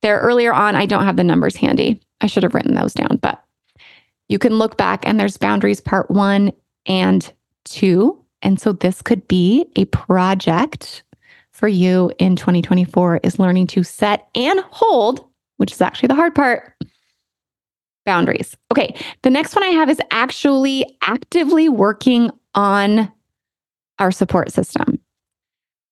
They're 0.02 0.20
earlier 0.20 0.52
on. 0.52 0.76
I 0.76 0.86
don't 0.86 1.04
have 1.04 1.16
the 1.16 1.24
numbers 1.24 1.56
handy. 1.56 2.00
I 2.20 2.26
should 2.26 2.42
have 2.42 2.54
written 2.54 2.74
those 2.74 2.92
down, 2.92 3.18
but 3.20 3.42
you 4.28 4.38
can 4.38 4.54
look 4.54 4.76
back 4.76 5.06
and 5.06 5.18
there's 5.18 5.36
boundaries 5.36 5.80
part 5.80 6.10
one 6.10 6.52
and 6.86 7.32
two. 7.64 8.18
And 8.42 8.60
so 8.60 8.72
this 8.72 9.02
could 9.02 9.26
be 9.28 9.66
a 9.76 9.84
project 9.86 11.02
for 11.52 11.68
you 11.68 12.10
in 12.18 12.34
2024 12.34 13.20
is 13.22 13.38
learning 13.38 13.68
to 13.68 13.84
set 13.84 14.28
and 14.34 14.60
hold, 14.70 15.24
which 15.58 15.72
is 15.72 15.80
actually 15.80 16.08
the 16.08 16.14
hard 16.14 16.34
part, 16.34 16.74
boundaries. 18.04 18.56
Okay. 18.70 18.94
The 19.22 19.30
next 19.30 19.54
one 19.54 19.64
I 19.64 19.68
have 19.68 19.90
is 19.90 20.00
actually 20.10 20.84
actively 21.02 21.68
working 21.68 22.30
on 22.54 23.10
our 23.98 24.10
support 24.10 24.52
system. 24.52 24.98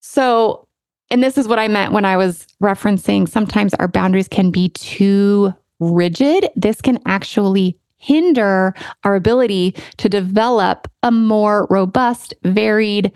So, 0.00 0.66
and 1.10 1.22
this 1.22 1.38
is 1.38 1.46
what 1.48 1.58
I 1.58 1.68
meant 1.68 1.92
when 1.92 2.04
I 2.04 2.16
was 2.16 2.46
referencing 2.62 3.28
sometimes 3.28 3.74
our 3.74 3.88
boundaries 3.88 4.28
can 4.28 4.50
be 4.50 4.70
too 4.70 5.52
rigid. 5.78 6.48
This 6.56 6.80
can 6.80 6.98
actually 7.06 7.78
hinder 7.96 8.74
our 9.04 9.14
ability 9.14 9.74
to 9.98 10.08
develop 10.08 10.88
a 11.02 11.10
more 11.10 11.66
robust, 11.68 12.32
varied 12.44 13.12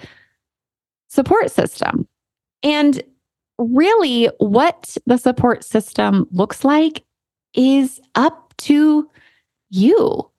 support 1.08 1.50
system. 1.50 2.06
And 2.62 3.02
really, 3.58 4.26
what 4.38 4.96
the 5.06 5.16
support 5.16 5.64
system 5.64 6.26
looks 6.30 6.64
like 6.64 7.04
is 7.54 8.00
up 8.14 8.43
to 8.58 9.11
you. 9.70 10.30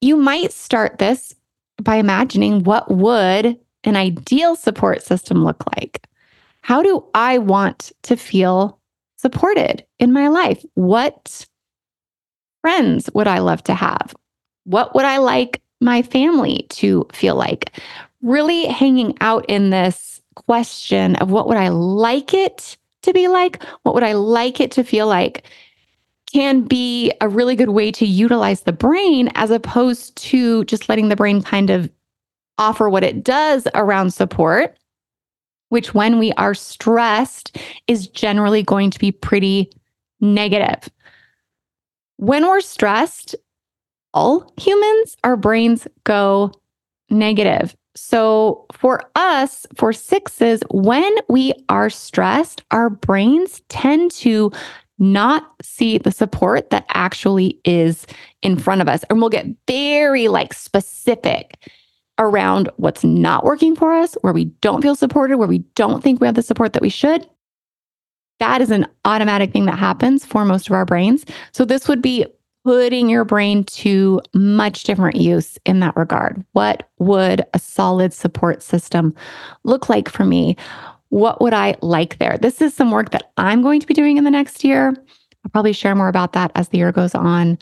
You 0.00 0.16
might 0.16 0.52
start 0.52 0.98
this 0.98 1.34
by 1.82 1.96
imagining 1.96 2.64
what 2.64 2.90
would 2.90 3.58
an 3.84 3.96
ideal 3.96 4.56
support 4.56 5.02
system 5.02 5.44
look 5.44 5.64
like? 5.76 6.06
How 6.62 6.82
do 6.82 7.04
I 7.14 7.38
want 7.38 7.92
to 8.04 8.16
feel 8.16 8.80
supported 9.16 9.84
in 9.98 10.12
my 10.12 10.28
life? 10.28 10.64
What 10.74 11.46
friends 12.62 13.10
would 13.14 13.26
I 13.26 13.38
love 13.38 13.62
to 13.64 13.74
have? 13.74 14.14
What 14.64 14.94
would 14.94 15.04
I 15.04 15.18
like 15.18 15.60
my 15.80 16.02
family 16.02 16.66
to 16.70 17.06
feel 17.12 17.34
like? 17.34 17.70
Really 18.22 18.66
hanging 18.66 19.14
out 19.20 19.44
in 19.48 19.70
this 19.70 20.22
question 20.34 21.16
of 21.16 21.30
what 21.30 21.46
would 21.48 21.58
I 21.58 21.68
like 21.68 22.32
it 22.32 22.78
to 23.02 23.12
be 23.12 23.28
like? 23.28 23.62
What 23.82 23.94
would 23.94 24.02
I 24.02 24.14
like 24.14 24.60
it 24.60 24.70
to 24.72 24.84
feel 24.84 25.06
like? 25.06 25.44
Can 26.34 26.62
be 26.62 27.12
a 27.20 27.28
really 27.28 27.54
good 27.54 27.70
way 27.70 27.92
to 27.92 28.04
utilize 28.04 28.62
the 28.62 28.72
brain 28.72 29.30
as 29.36 29.50
opposed 29.50 30.16
to 30.16 30.64
just 30.64 30.88
letting 30.88 31.08
the 31.08 31.16
brain 31.16 31.42
kind 31.42 31.70
of 31.70 31.88
offer 32.58 32.90
what 32.90 33.04
it 33.04 33.22
does 33.22 33.68
around 33.74 34.12
support, 34.12 34.76
which 35.68 35.94
when 35.94 36.18
we 36.18 36.32
are 36.32 36.54
stressed 36.54 37.56
is 37.86 38.08
generally 38.08 38.64
going 38.64 38.90
to 38.90 38.98
be 38.98 39.12
pretty 39.12 39.70
negative. 40.20 40.90
When 42.16 42.46
we're 42.46 42.60
stressed, 42.60 43.36
all 44.12 44.52
humans, 44.56 45.16
our 45.22 45.36
brains 45.36 45.86
go 46.02 46.52
negative. 47.10 47.76
So, 47.96 48.66
for 48.72 49.08
us, 49.14 49.66
for 49.76 49.92
sixes, 49.92 50.60
when 50.70 51.14
we 51.28 51.52
are 51.68 51.90
stressed, 51.90 52.62
our 52.72 52.90
brains 52.90 53.62
tend 53.68 54.10
to 54.12 54.50
not 54.98 55.50
see 55.62 55.98
the 55.98 56.12
support 56.12 56.70
that 56.70 56.86
actually 56.90 57.60
is 57.64 58.06
in 58.42 58.58
front 58.58 58.80
of 58.80 58.88
us. 58.88 59.04
And 59.04 59.20
we'll 59.20 59.30
get 59.30 59.46
very 59.66 60.28
like 60.28 60.52
specific 60.54 61.58
around 62.18 62.70
what's 62.76 63.02
not 63.02 63.44
working 63.44 63.74
for 63.74 63.92
us, 63.92 64.14
where 64.20 64.32
we 64.32 64.46
don't 64.46 64.82
feel 64.82 64.94
supported, 64.94 65.38
where 65.38 65.48
we 65.48 65.58
don't 65.74 66.02
think 66.02 66.20
we 66.20 66.26
have 66.26 66.36
the 66.36 66.42
support 66.42 66.72
that 66.74 66.82
we 66.82 66.88
should. 66.88 67.28
That 68.40 68.60
is 68.60 68.70
an 68.70 68.86
automatic 69.04 69.52
thing 69.52 69.66
that 69.66 69.78
happens 69.78 70.24
for 70.24 70.44
most 70.44 70.68
of 70.68 70.74
our 70.74 70.84
brains. 70.84 71.24
So, 71.52 71.64
this 71.64 71.88
would 71.88 72.02
be 72.02 72.26
putting 72.64 73.08
your 73.08 73.24
brain 73.24 73.64
to 73.64 74.20
much 74.32 74.84
different 74.84 75.16
use 75.16 75.58
in 75.66 75.80
that 75.80 75.96
regard. 75.96 76.44
What 76.52 76.88
would 76.98 77.44
a 77.52 77.58
solid 77.58 78.12
support 78.12 78.62
system 78.62 79.14
look 79.64 79.88
like 79.88 80.08
for 80.08 80.24
me? 80.24 80.56
What 81.14 81.40
would 81.40 81.54
I 81.54 81.76
like 81.80 82.18
there? 82.18 82.36
This 82.38 82.60
is 82.60 82.74
some 82.74 82.90
work 82.90 83.10
that 83.10 83.30
I'm 83.36 83.62
going 83.62 83.80
to 83.80 83.86
be 83.86 83.94
doing 83.94 84.16
in 84.16 84.24
the 84.24 84.30
next 84.30 84.64
year. 84.64 84.88
I'll 84.88 85.50
probably 85.52 85.72
share 85.72 85.94
more 85.94 86.08
about 86.08 86.32
that 86.32 86.50
as 86.54 86.68
the 86.68 86.78
year 86.78 86.92
goes 86.92 87.14
on 87.14 87.58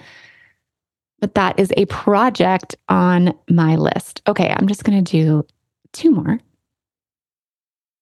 but 1.22 1.36
that 1.36 1.58
is 1.58 1.72
a 1.76 1.86
project 1.86 2.74
on 2.88 3.32
my 3.48 3.76
list. 3.76 4.20
Okay, 4.26 4.52
I'm 4.54 4.66
just 4.66 4.82
going 4.82 5.02
to 5.02 5.10
do 5.10 5.46
two 5.92 6.10
more. 6.10 6.40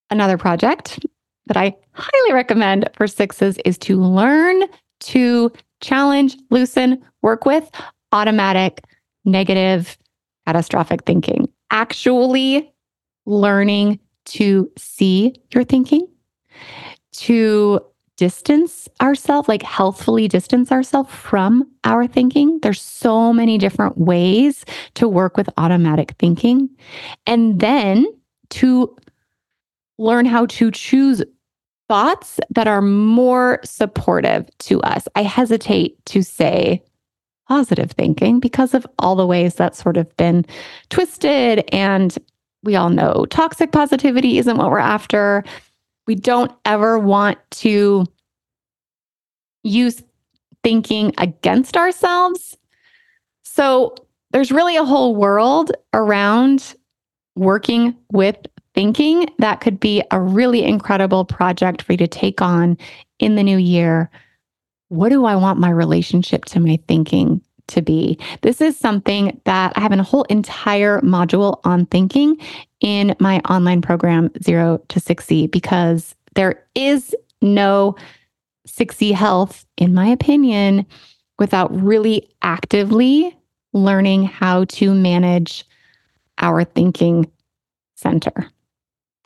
Another 0.09 0.39
project 0.39 1.05
that 1.47 1.57
I 1.57 1.77
highly 1.93 2.33
recommend 2.33 2.89
for 2.95 3.07
sixes 3.07 3.59
is 3.67 3.77
to 3.79 4.01
learn 4.01 4.63
to 5.01 5.53
challenge, 5.83 6.39
loosen, 6.49 7.05
work 7.21 7.45
with 7.45 7.71
automatic, 8.11 8.83
negative, 9.27 9.99
catastrophic 10.47 11.05
thinking. 11.05 11.47
Actually 11.71 12.73
learning 13.27 14.01
to 14.31 14.71
see 14.77 15.35
your 15.53 15.65
thinking, 15.65 16.07
to 17.13 17.81
distance 18.17 18.87
ourselves, 19.01 19.49
like 19.49 19.63
healthfully 19.63 20.29
distance 20.29 20.71
ourselves 20.71 21.11
from 21.11 21.67
our 21.85 22.07
thinking. 22.07 22.59
There's 22.61 22.83
so 22.83 23.33
many 23.33 23.57
different 23.57 23.97
ways 23.97 24.65
to 24.95 25.09
work 25.09 25.37
with 25.37 25.49
automatic 25.57 26.15
thinking. 26.19 26.69
And 27.27 27.61
then 27.61 28.07
to 28.51 28.95
learn 29.99 30.27
how 30.27 30.47
to 30.47 30.71
choose 30.71 31.23
thoughts 31.89 32.39
that 32.51 32.69
are 32.69 32.83
more 32.83 33.59
supportive 33.65 34.49
to 34.59 34.81
us. 34.83 35.09
I 35.17 35.23
hesitate 35.23 36.05
to 36.07 36.23
say 36.23 36.83
positive 37.49 37.91
thinking 37.93 38.39
because 38.39 38.75
of 38.75 38.87
all 38.99 39.17
the 39.17 39.27
ways 39.27 39.55
that's 39.55 39.83
sort 39.83 39.97
of 39.97 40.15
been 40.17 40.45
twisted. 40.91 41.65
And 41.73 42.17
we 42.63 42.77
all 42.77 42.91
know 42.91 43.27
toxic 43.31 43.73
positivity 43.73 44.39
isn't 44.39 44.57
what 44.57 44.71
we're 44.71 44.79
after. 44.79 45.45
We 46.07 46.15
don't 46.15 46.53
ever 46.65 46.99
want 46.99 47.39
to 47.53 48.07
use 49.63 50.03
thinking 50.63 51.15
against 51.19 51.77
ourselves. 51.77 52.57
So 53.45 53.95
there's 54.31 54.53
really 54.53 54.77
a 54.77 54.85
whole 54.85 55.17
world 55.17 55.73
around 55.95 56.75
working 57.37 57.97
with 58.13 58.37
thinking 58.75 59.29
that 59.39 59.61
could 59.61 59.81
be 59.81 60.03
a 60.11 60.21
really 60.21 60.63
incredible 60.63 61.25
project 61.25 61.83
for 61.83 61.93
you 61.93 61.99
to 61.99 62.07
take 62.07 62.41
on 62.41 62.77
in 63.19 63.35
the 63.35 63.43
new 63.43 63.59
year. 63.59 64.11
What 64.89 65.09
do 65.09 65.25
I 65.25 65.37
want 65.37 65.59
my 65.59 65.71
relationship 65.71 66.45
to 66.47 66.61
my 66.61 66.79
thinking 66.87 67.41
to 67.71 67.83
be? 67.83 68.19
This 68.43 68.61
is 68.61 68.77
something 68.77 69.41
that 69.45 69.73
I 69.77 69.81
have 69.81 69.93
a 69.93 70.03
whole 70.03 70.25
entire 70.25 71.01
module 71.01 71.61
on 71.65 71.87
thinking 71.87 72.37
in 72.81 73.17
my 73.19 73.41
online 73.49 73.83
program, 73.83 74.31
Zero 74.43 74.83
to 74.89 75.01
Sixy, 75.01 75.51
because 75.51 76.15
there 76.35 76.65
is 76.75 77.15
no 77.43 77.97
60 78.67 79.13
health, 79.13 79.67
in 79.77 79.95
my 79.95 80.07
opinion, 80.07 80.87
without 81.39 81.75
really 81.75 82.29
actively 82.43 83.37
learning 83.73 84.25
how 84.25 84.65
to 84.65 84.93
manage 84.93 85.65
our 86.39 86.65
thinking 86.65 87.31
center. 87.95 88.51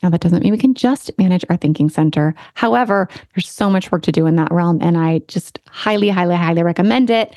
Now, 0.03 0.09
that 0.09 0.21
doesn't 0.21 0.43
mean 0.43 0.51
we 0.51 0.57
can 0.57 0.75
just 0.75 1.09
manage 1.17 1.45
our 1.49 1.57
thinking 1.57 1.89
center. 1.89 2.35
However, 2.53 3.09
there's 3.33 3.49
so 3.49 3.69
much 3.69 3.91
work 3.91 4.03
to 4.03 4.11
do 4.11 4.25
in 4.27 4.35
that 4.35 4.51
realm, 4.51 4.79
and 4.81 4.97
I 4.97 5.19
just 5.27 5.59
highly, 5.67 6.09
highly, 6.09 6.35
highly 6.35 6.63
recommend 6.63 7.09
it. 7.09 7.33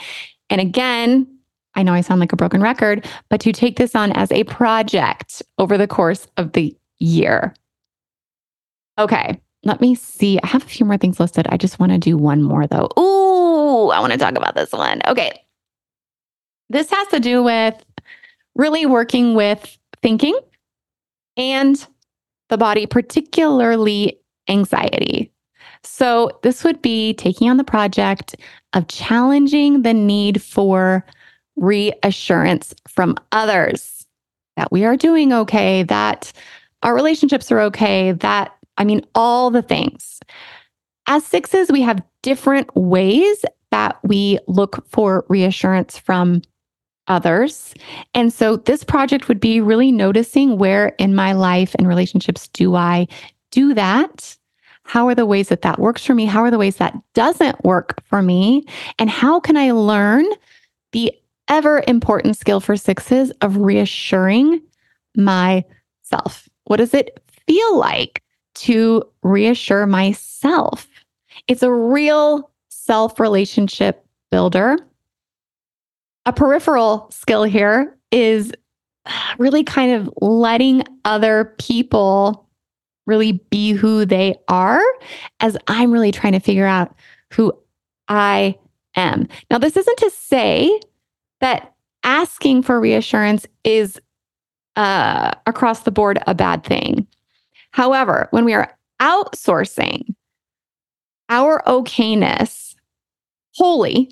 And 0.50 0.60
again, 0.60 1.26
I 1.74 1.82
know 1.82 1.92
I 1.92 2.00
sound 2.00 2.20
like 2.20 2.32
a 2.32 2.36
broken 2.36 2.60
record, 2.60 3.06
but 3.28 3.40
to 3.42 3.52
take 3.52 3.76
this 3.76 3.94
on 3.94 4.12
as 4.12 4.32
a 4.32 4.44
project 4.44 5.42
over 5.58 5.78
the 5.78 5.86
course 5.86 6.26
of 6.36 6.52
the 6.52 6.76
year. 6.98 7.54
Okay, 8.98 9.40
let 9.62 9.80
me 9.80 9.94
see. 9.94 10.38
I 10.42 10.46
have 10.48 10.64
a 10.64 10.68
few 10.68 10.86
more 10.86 10.96
things 10.96 11.20
listed. 11.20 11.46
I 11.50 11.56
just 11.56 11.78
want 11.78 11.92
to 11.92 11.98
do 11.98 12.16
one 12.16 12.42
more 12.42 12.66
though. 12.66 12.88
Ooh, 12.98 13.90
I 13.90 14.00
want 14.00 14.12
to 14.12 14.18
talk 14.18 14.36
about 14.36 14.54
this 14.54 14.72
one. 14.72 15.00
Okay. 15.06 15.44
This 16.70 16.90
has 16.90 17.08
to 17.08 17.20
do 17.20 17.42
with 17.42 17.82
really 18.54 18.86
working 18.86 19.34
with 19.34 19.78
thinking 20.02 20.38
and 21.36 21.86
the 22.48 22.58
body, 22.58 22.86
particularly 22.86 24.18
anxiety. 24.48 25.32
So, 25.82 26.30
this 26.42 26.64
would 26.64 26.82
be 26.82 27.14
taking 27.14 27.48
on 27.48 27.56
the 27.56 27.64
project 27.64 28.36
of 28.72 28.88
challenging 28.88 29.82
the 29.82 29.94
need 29.94 30.42
for 30.42 31.04
reassurance 31.56 32.74
from 32.88 33.16
others 33.32 34.06
that 34.56 34.72
we 34.72 34.84
are 34.84 34.96
doing 34.96 35.32
okay, 35.32 35.84
that 35.84 36.32
our 36.82 36.94
relationships 36.94 37.50
are 37.50 37.60
okay, 37.60 38.12
that, 38.12 38.54
I 38.76 38.84
mean, 38.84 39.04
all 39.14 39.50
the 39.50 39.62
things. 39.62 40.20
As 41.06 41.24
sixes, 41.24 41.70
we 41.72 41.80
have 41.82 42.02
different 42.22 42.74
ways 42.76 43.44
that 43.70 43.98
we 44.02 44.38
look 44.46 44.86
for 44.88 45.24
reassurance 45.28 45.98
from 45.98 46.42
others. 47.06 47.74
And 48.14 48.32
so 48.32 48.56
this 48.56 48.84
project 48.84 49.28
would 49.28 49.40
be 49.40 49.60
really 49.60 49.90
noticing 49.90 50.58
where 50.58 50.88
in 50.98 51.14
my 51.14 51.32
life 51.32 51.74
and 51.78 51.88
relationships 51.88 52.48
do 52.48 52.74
I 52.74 53.06
do 53.50 53.74
that? 53.74 54.36
How 54.88 55.06
are 55.08 55.14
the 55.14 55.26
ways 55.26 55.48
that 55.48 55.62
that 55.62 55.78
works 55.78 56.04
for 56.04 56.14
me? 56.14 56.24
How 56.24 56.42
are 56.42 56.50
the 56.50 56.58
ways 56.58 56.76
that 56.76 56.96
doesn't 57.14 57.62
work 57.64 58.02
for 58.04 58.22
me? 58.22 58.66
And 58.98 59.08
how 59.08 59.38
can 59.38 59.56
I 59.56 59.70
learn 59.70 60.24
the 60.92 61.12
ever 61.48 61.82
important 61.88 62.36
skill 62.36 62.60
for 62.60 62.76
sixes 62.76 63.30
of 63.40 63.56
reassuring 63.56 64.60
myself. 65.16 66.48
What 66.64 66.76
does 66.76 66.94
it 66.94 67.22
feel 67.46 67.78
like 67.78 68.22
to 68.56 69.02
reassure 69.22 69.86
myself? 69.86 70.86
It's 71.48 71.62
a 71.62 71.72
real 71.72 72.50
self 72.68 73.18
relationship 73.18 74.04
builder. 74.30 74.76
a 76.26 76.32
peripheral 76.32 77.10
skill 77.10 77.44
here 77.44 77.96
is 78.10 78.52
really 79.38 79.64
kind 79.64 79.92
of 79.92 80.10
letting 80.20 80.84
other 81.04 81.54
people 81.58 82.47
really 83.08 83.32
be 83.50 83.72
who 83.72 84.04
they 84.04 84.36
are 84.46 84.82
as 85.40 85.56
I'm 85.66 85.90
really 85.90 86.12
trying 86.12 86.34
to 86.34 86.40
figure 86.40 86.66
out 86.66 86.94
who 87.32 87.52
I 88.06 88.56
am. 88.94 89.26
Now, 89.50 89.58
this 89.58 89.76
isn't 89.76 89.98
to 89.98 90.10
say 90.10 90.80
that 91.40 91.74
asking 92.04 92.62
for 92.62 92.78
reassurance 92.78 93.46
is 93.64 94.00
uh, 94.76 95.32
across 95.46 95.80
the 95.80 95.90
board 95.90 96.20
a 96.26 96.34
bad 96.34 96.64
thing. 96.64 97.06
However, 97.72 98.28
when 98.30 98.44
we 98.44 98.54
are 98.54 98.72
outsourcing 99.00 100.14
our 101.28 101.62
okayness 101.66 102.74
wholly 103.54 104.10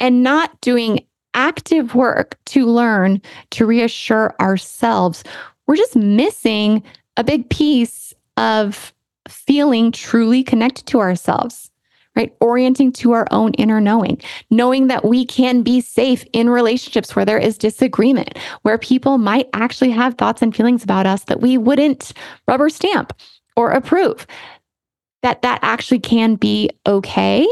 and 0.00 0.22
not 0.22 0.60
doing 0.60 1.04
active 1.34 1.94
work 1.94 2.38
to 2.46 2.66
learn 2.66 3.20
to 3.50 3.66
reassure 3.66 4.34
ourselves, 4.40 5.24
we're 5.66 5.76
just 5.76 5.96
missing 5.96 6.82
a 7.16 7.24
big 7.24 7.48
piece 7.50 8.07
of 8.38 8.94
feeling 9.28 9.92
truly 9.92 10.42
connected 10.42 10.86
to 10.86 11.00
ourselves, 11.00 11.70
right? 12.16 12.34
Orienting 12.40 12.92
to 12.92 13.12
our 13.12 13.26
own 13.30 13.52
inner 13.54 13.80
knowing, 13.80 14.20
knowing 14.48 14.86
that 14.86 15.04
we 15.04 15.26
can 15.26 15.62
be 15.62 15.82
safe 15.82 16.24
in 16.32 16.48
relationships 16.48 17.14
where 17.14 17.26
there 17.26 17.38
is 17.38 17.58
disagreement, 17.58 18.38
where 18.62 18.78
people 18.78 19.18
might 19.18 19.48
actually 19.52 19.90
have 19.90 20.14
thoughts 20.14 20.40
and 20.40 20.56
feelings 20.56 20.82
about 20.82 21.06
us 21.06 21.24
that 21.24 21.42
we 21.42 21.58
wouldn't 21.58 22.12
rubber 22.46 22.70
stamp 22.70 23.12
or 23.56 23.72
approve, 23.72 24.26
that 25.22 25.42
that 25.42 25.58
actually 25.62 25.98
can 25.98 26.36
be 26.36 26.70
okay 26.86 27.46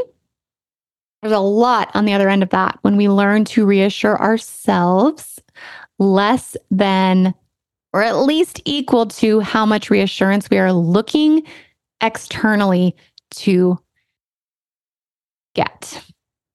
there's 1.23 1.37
a 1.37 1.41
lot 1.41 1.91
on 1.95 2.05
the 2.05 2.13
other 2.13 2.29
end 2.29 2.45
of 2.45 2.51
that 2.51 2.79
when 2.83 2.97
we 2.97 3.09
learn 3.09 3.45
to 3.47 3.67
reassure 3.67 4.21
ourselves 4.21 5.41
less 5.99 6.57
than 6.71 7.35
or 7.97 8.03
at 8.03 8.19
least 8.19 8.61
equal 8.67 9.07
to 9.07 9.41
how 9.41 9.65
much 9.65 9.89
reassurance 9.89 10.51
we 10.51 10.59
are 10.59 10.71
looking 10.71 11.43
externally 12.03 12.95
to 13.31 13.79
get. 15.55 16.05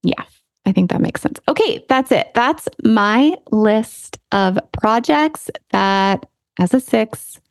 Yeah, 0.04 0.24
I 0.68 0.72
think 0.72 0.92
that 0.92 1.02
makes 1.02 1.20
sense. 1.20 1.40
Okay, 1.48 1.84
that's 1.90 2.12
it. 2.12 2.30
That's 2.36 2.70
my 2.84 3.36
list 3.50 4.20
of 4.32 4.60
projects 4.72 5.50
that, 5.72 6.28
as 6.60 6.76
a 6.76 6.80
six, 6.80 7.42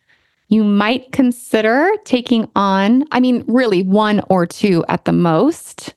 you 0.47 0.63
might 0.63 1.11
consider 1.11 1.91
taking 2.05 2.49
on. 2.55 3.07
I 3.11 3.19
mean, 3.19 3.43
really, 3.49 3.83
one 3.83 4.23
or 4.31 4.47
two 4.47 4.85
at 4.89 5.05
the 5.05 5.13
most 5.13 5.97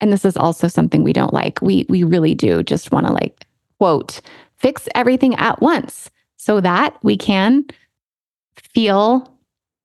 and 0.00 0.12
this 0.12 0.24
is 0.24 0.36
also 0.36 0.68
something 0.68 1.02
we 1.02 1.12
don't 1.12 1.34
like. 1.34 1.60
We 1.60 1.86
we 1.88 2.04
really 2.04 2.36
do 2.36 2.62
just 2.62 2.92
want 2.92 3.08
to 3.08 3.12
like 3.12 3.46
quote 3.78 4.20
fix 4.58 4.88
everything 4.94 5.34
at 5.34 5.60
once 5.60 6.08
so 6.40 6.60
that 6.60 6.96
we 7.02 7.16
can 7.16 7.66
feel 8.56 9.36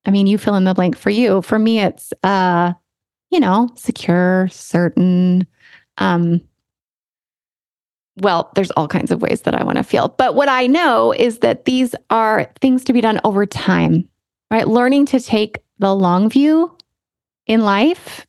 I 0.07 0.11
mean, 0.11 0.27
you 0.27 0.37
fill 0.37 0.53
in 0.53 0.65
the 0.65 0.75
blank 0.75 0.95
for 0.95 1.09
you. 1.09 1.41
For 1.41 1.59
me 1.59 1.79
it's 1.79 2.13
uh 2.23 2.73
you 3.31 3.39
know, 3.39 3.69
secure, 3.75 4.47
certain 4.51 5.47
um 5.97 6.41
well, 8.17 8.51
there's 8.55 8.71
all 8.71 8.87
kinds 8.87 9.11
of 9.11 9.21
ways 9.21 9.41
that 9.41 9.55
I 9.55 9.63
want 9.65 9.77
to 9.77 9.83
feel. 9.83 10.07
But 10.07 10.35
what 10.35 10.47
I 10.47 10.67
know 10.67 11.11
is 11.11 11.39
that 11.39 11.65
these 11.65 11.93
are 12.09 12.49
things 12.61 12.85
to 12.85 12.93
be 12.93 13.01
done 13.01 13.19
over 13.25 13.45
time, 13.45 14.07
right? 14.49 14.67
Learning 14.67 15.05
to 15.07 15.19
take 15.19 15.57
the 15.79 15.93
long 15.93 16.29
view 16.29 16.77
in 17.47 17.61
life 17.61 18.25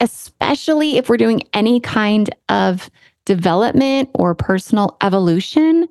especially 0.00 0.96
if 0.96 1.08
we're 1.08 1.16
doing 1.16 1.42
any 1.52 1.80
kind 1.80 2.34
of 2.48 2.90
development 3.24 4.08
or 4.14 4.34
personal 4.34 4.96
evolution, 5.02 5.88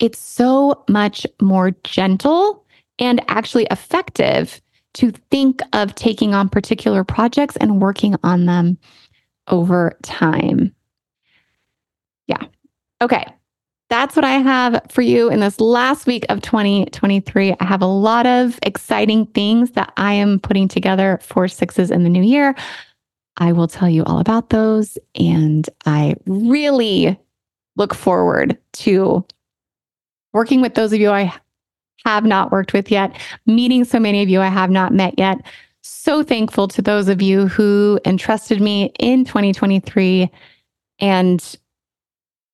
it's 0.00 0.18
so 0.18 0.82
much 0.88 1.26
more 1.40 1.70
gentle 1.84 2.64
and 2.98 3.22
actually 3.28 3.66
effective 3.70 4.60
to 4.94 5.12
think 5.30 5.60
of 5.72 5.94
taking 5.94 6.34
on 6.34 6.48
particular 6.48 7.04
projects 7.04 7.56
and 7.58 7.80
working 7.80 8.16
on 8.24 8.46
them 8.46 8.76
over 9.48 9.96
time. 10.02 10.74
Yeah. 12.26 12.42
Okay. 13.00 13.24
That's 13.88 14.14
what 14.14 14.24
I 14.24 14.32
have 14.32 14.80
for 14.88 15.02
you 15.02 15.30
in 15.30 15.40
this 15.40 15.58
last 15.58 16.06
week 16.06 16.24
of 16.28 16.40
2023. 16.42 17.56
I 17.58 17.64
have 17.64 17.82
a 17.82 17.86
lot 17.86 18.24
of 18.24 18.58
exciting 18.62 19.26
things 19.26 19.72
that 19.72 19.92
I 19.96 20.12
am 20.12 20.38
putting 20.38 20.68
together 20.68 21.18
for 21.22 21.48
sixes 21.48 21.90
in 21.90 22.04
the 22.04 22.08
new 22.08 22.22
year. 22.22 22.54
I 23.38 23.52
will 23.52 23.66
tell 23.66 23.88
you 23.88 24.04
all 24.04 24.20
about 24.20 24.50
those. 24.50 24.96
And 25.16 25.68
I 25.86 26.14
really 26.26 27.18
look 27.76 27.94
forward 27.94 28.56
to 28.74 29.24
working 30.32 30.60
with 30.60 30.74
those 30.74 30.92
of 30.92 31.00
you 31.00 31.10
I 31.10 31.32
have 32.04 32.24
not 32.24 32.50
worked 32.50 32.72
with 32.72 32.90
yet, 32.90 33.16
meeting 33.46 33.84
so 33.84 33.98
many 33.98 34.22
of 34.22 34.28
you 34.28 34.40
I 34.40 34.48
have 34.48 34.70
not 34.70 34.92
met 34.92 35.18
yet. 35.18 35.38
So 35.82 36.22
thankful 36.22 36.68
to 36.68 36.82
those 36.82 37.08
of 37.08 37.22
you 37.22 37.46
who 37.48 38.00
entrusted 38.04 38.60
me 38.60 38.92
in 38.98 39.24
2023 39.24 40.30
and 40.98 41.56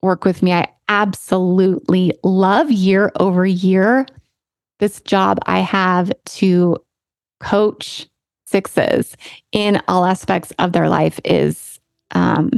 work 0.02 0.24
with 0.24 0.42
me. 0.42 0.52
I 0.52 0.68
absolutely 0.88 2.12
love 2.22 2.70
year 2.70 3.10
over 3.16 3.44
year 3.44 4.06
this 4.78 5.00
job 5.00 5.38
I 5.46 5.60
have 5.60 6.12
to 6.26 6.76
coach 7.40 8.06
sixes 8.46 9.16
in 9.52 9.82
all 9.88 10.04
aspects 10.04 10.52
of 10.58 10.72
their 10.72 10.88
life 10.88 11.18
is 11.24 11.80
um 12.12 12.50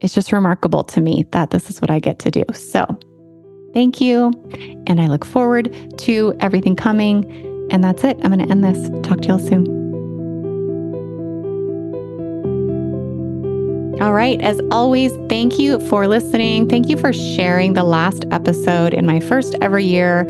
it's 0.00 0.14
just 0.14 0.32
remarkable 0.32 0.84
to 0.84 1.00
me 1.00 1.24
that 1.30 1.50
this 1.50 1.70
is 1.70 1.80
what 1.80 1.90
I 1.90 1.98
get 1.98 2.18
to 2.20 2.30
do. 2.30 2.44
So, 2.52 2.84
thank 3.74 4.00
you 4.00 4.32
and 4.86 5.00
I 5.00 5.08
look 5.08 5.24
forward 5.24 5.74
to 5.98 6.34
everything 6.40 6.76
coming 6.76 7.24
and 7.70 7.82
that's 7.82 8.04
it. 8.04 8.16
I'm 8.22 8.32
going 8.32 8.46
to 8.46 8.50
end 8.50 8.64
this. 8.64 8.88
Talk 9.06 9.20
to 9.22 9.28
y'all 9.28 9.38
soon. 9.38 9.84
All 14.00 14.12
right. 14.12 14.40
As 14.40 14.60
always, 14.70 15.12
thank 15.28 15.58
you 15.58 15.80
for 15.88 16.08
listening. 16.08 16.68
Thank 16.68 16.88
you 16.88 16.96
for 16.96 17.12
sharing 17.12 17.74
the 17.74 17.84
last 17.84 18.24
episode 18.32 18.92
in 18.92 19.06
my 19.06 19.20
first 19.20 19.54
ever 19.60 19.78
year 19.78 20.24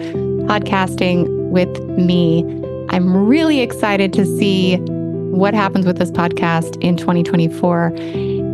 podcasting 0.47 1.27
with 1.51 1.81
me. 1.99 2.45
I'm 2.91 3.27
really 3.27 3.61
excited 3.61 4.13
to 4.13 4.27
see 4.27 4.77
what 4.77 5.55
happens 5.55 5.87
with 5.87 5.99
this 5.99 6.11
podcast 6.11 6.81
in 6.83 6.97
2024. 6.97 7.91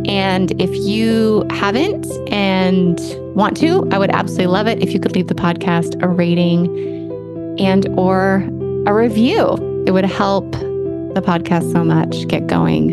And 0.07 0.59
if 0.61 0.75
you 0.75 1.45
haven't 1.51 2.07
and 2.31 2.99
want 3.35 3.57
to, 3.57 3.87
I 3.91 3.97
would 3.97 4.11
absolutely 4.11 4.47
love 4.47 4.67
it 4.67 4.81
if 4.81 4.93
you 4.93 4.99
could 4.99 5.15
leave 5.15 5.27
the 5.27 5.35
podcast 5.35 6.01
a 6.01 6.07
rating 6.07 6.67
and 7.59 7.87
or 7.97 8.47
a 8.87 8.93
review. 8.93 9.83
It 9.85 9.91
would 9.91 10.05
help 10.05 10.51
the 10.51 11.21
podcast 11.23 11.71
so 11.71 11.83
much 11.83 12.27
get 12.27 12.47
going 12.47 12.91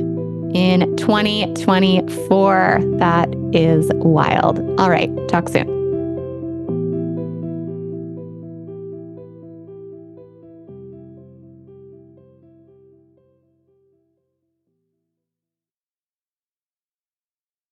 in 0.54 0.96
2024. 0.96 2.80
That 2.98 3.28
is 3.52 3.90
wild. 3.94 4.58
All 4.80 4.90
right, 4.90 5.10
talk 5.28 5.48
soon. 5.48 5.77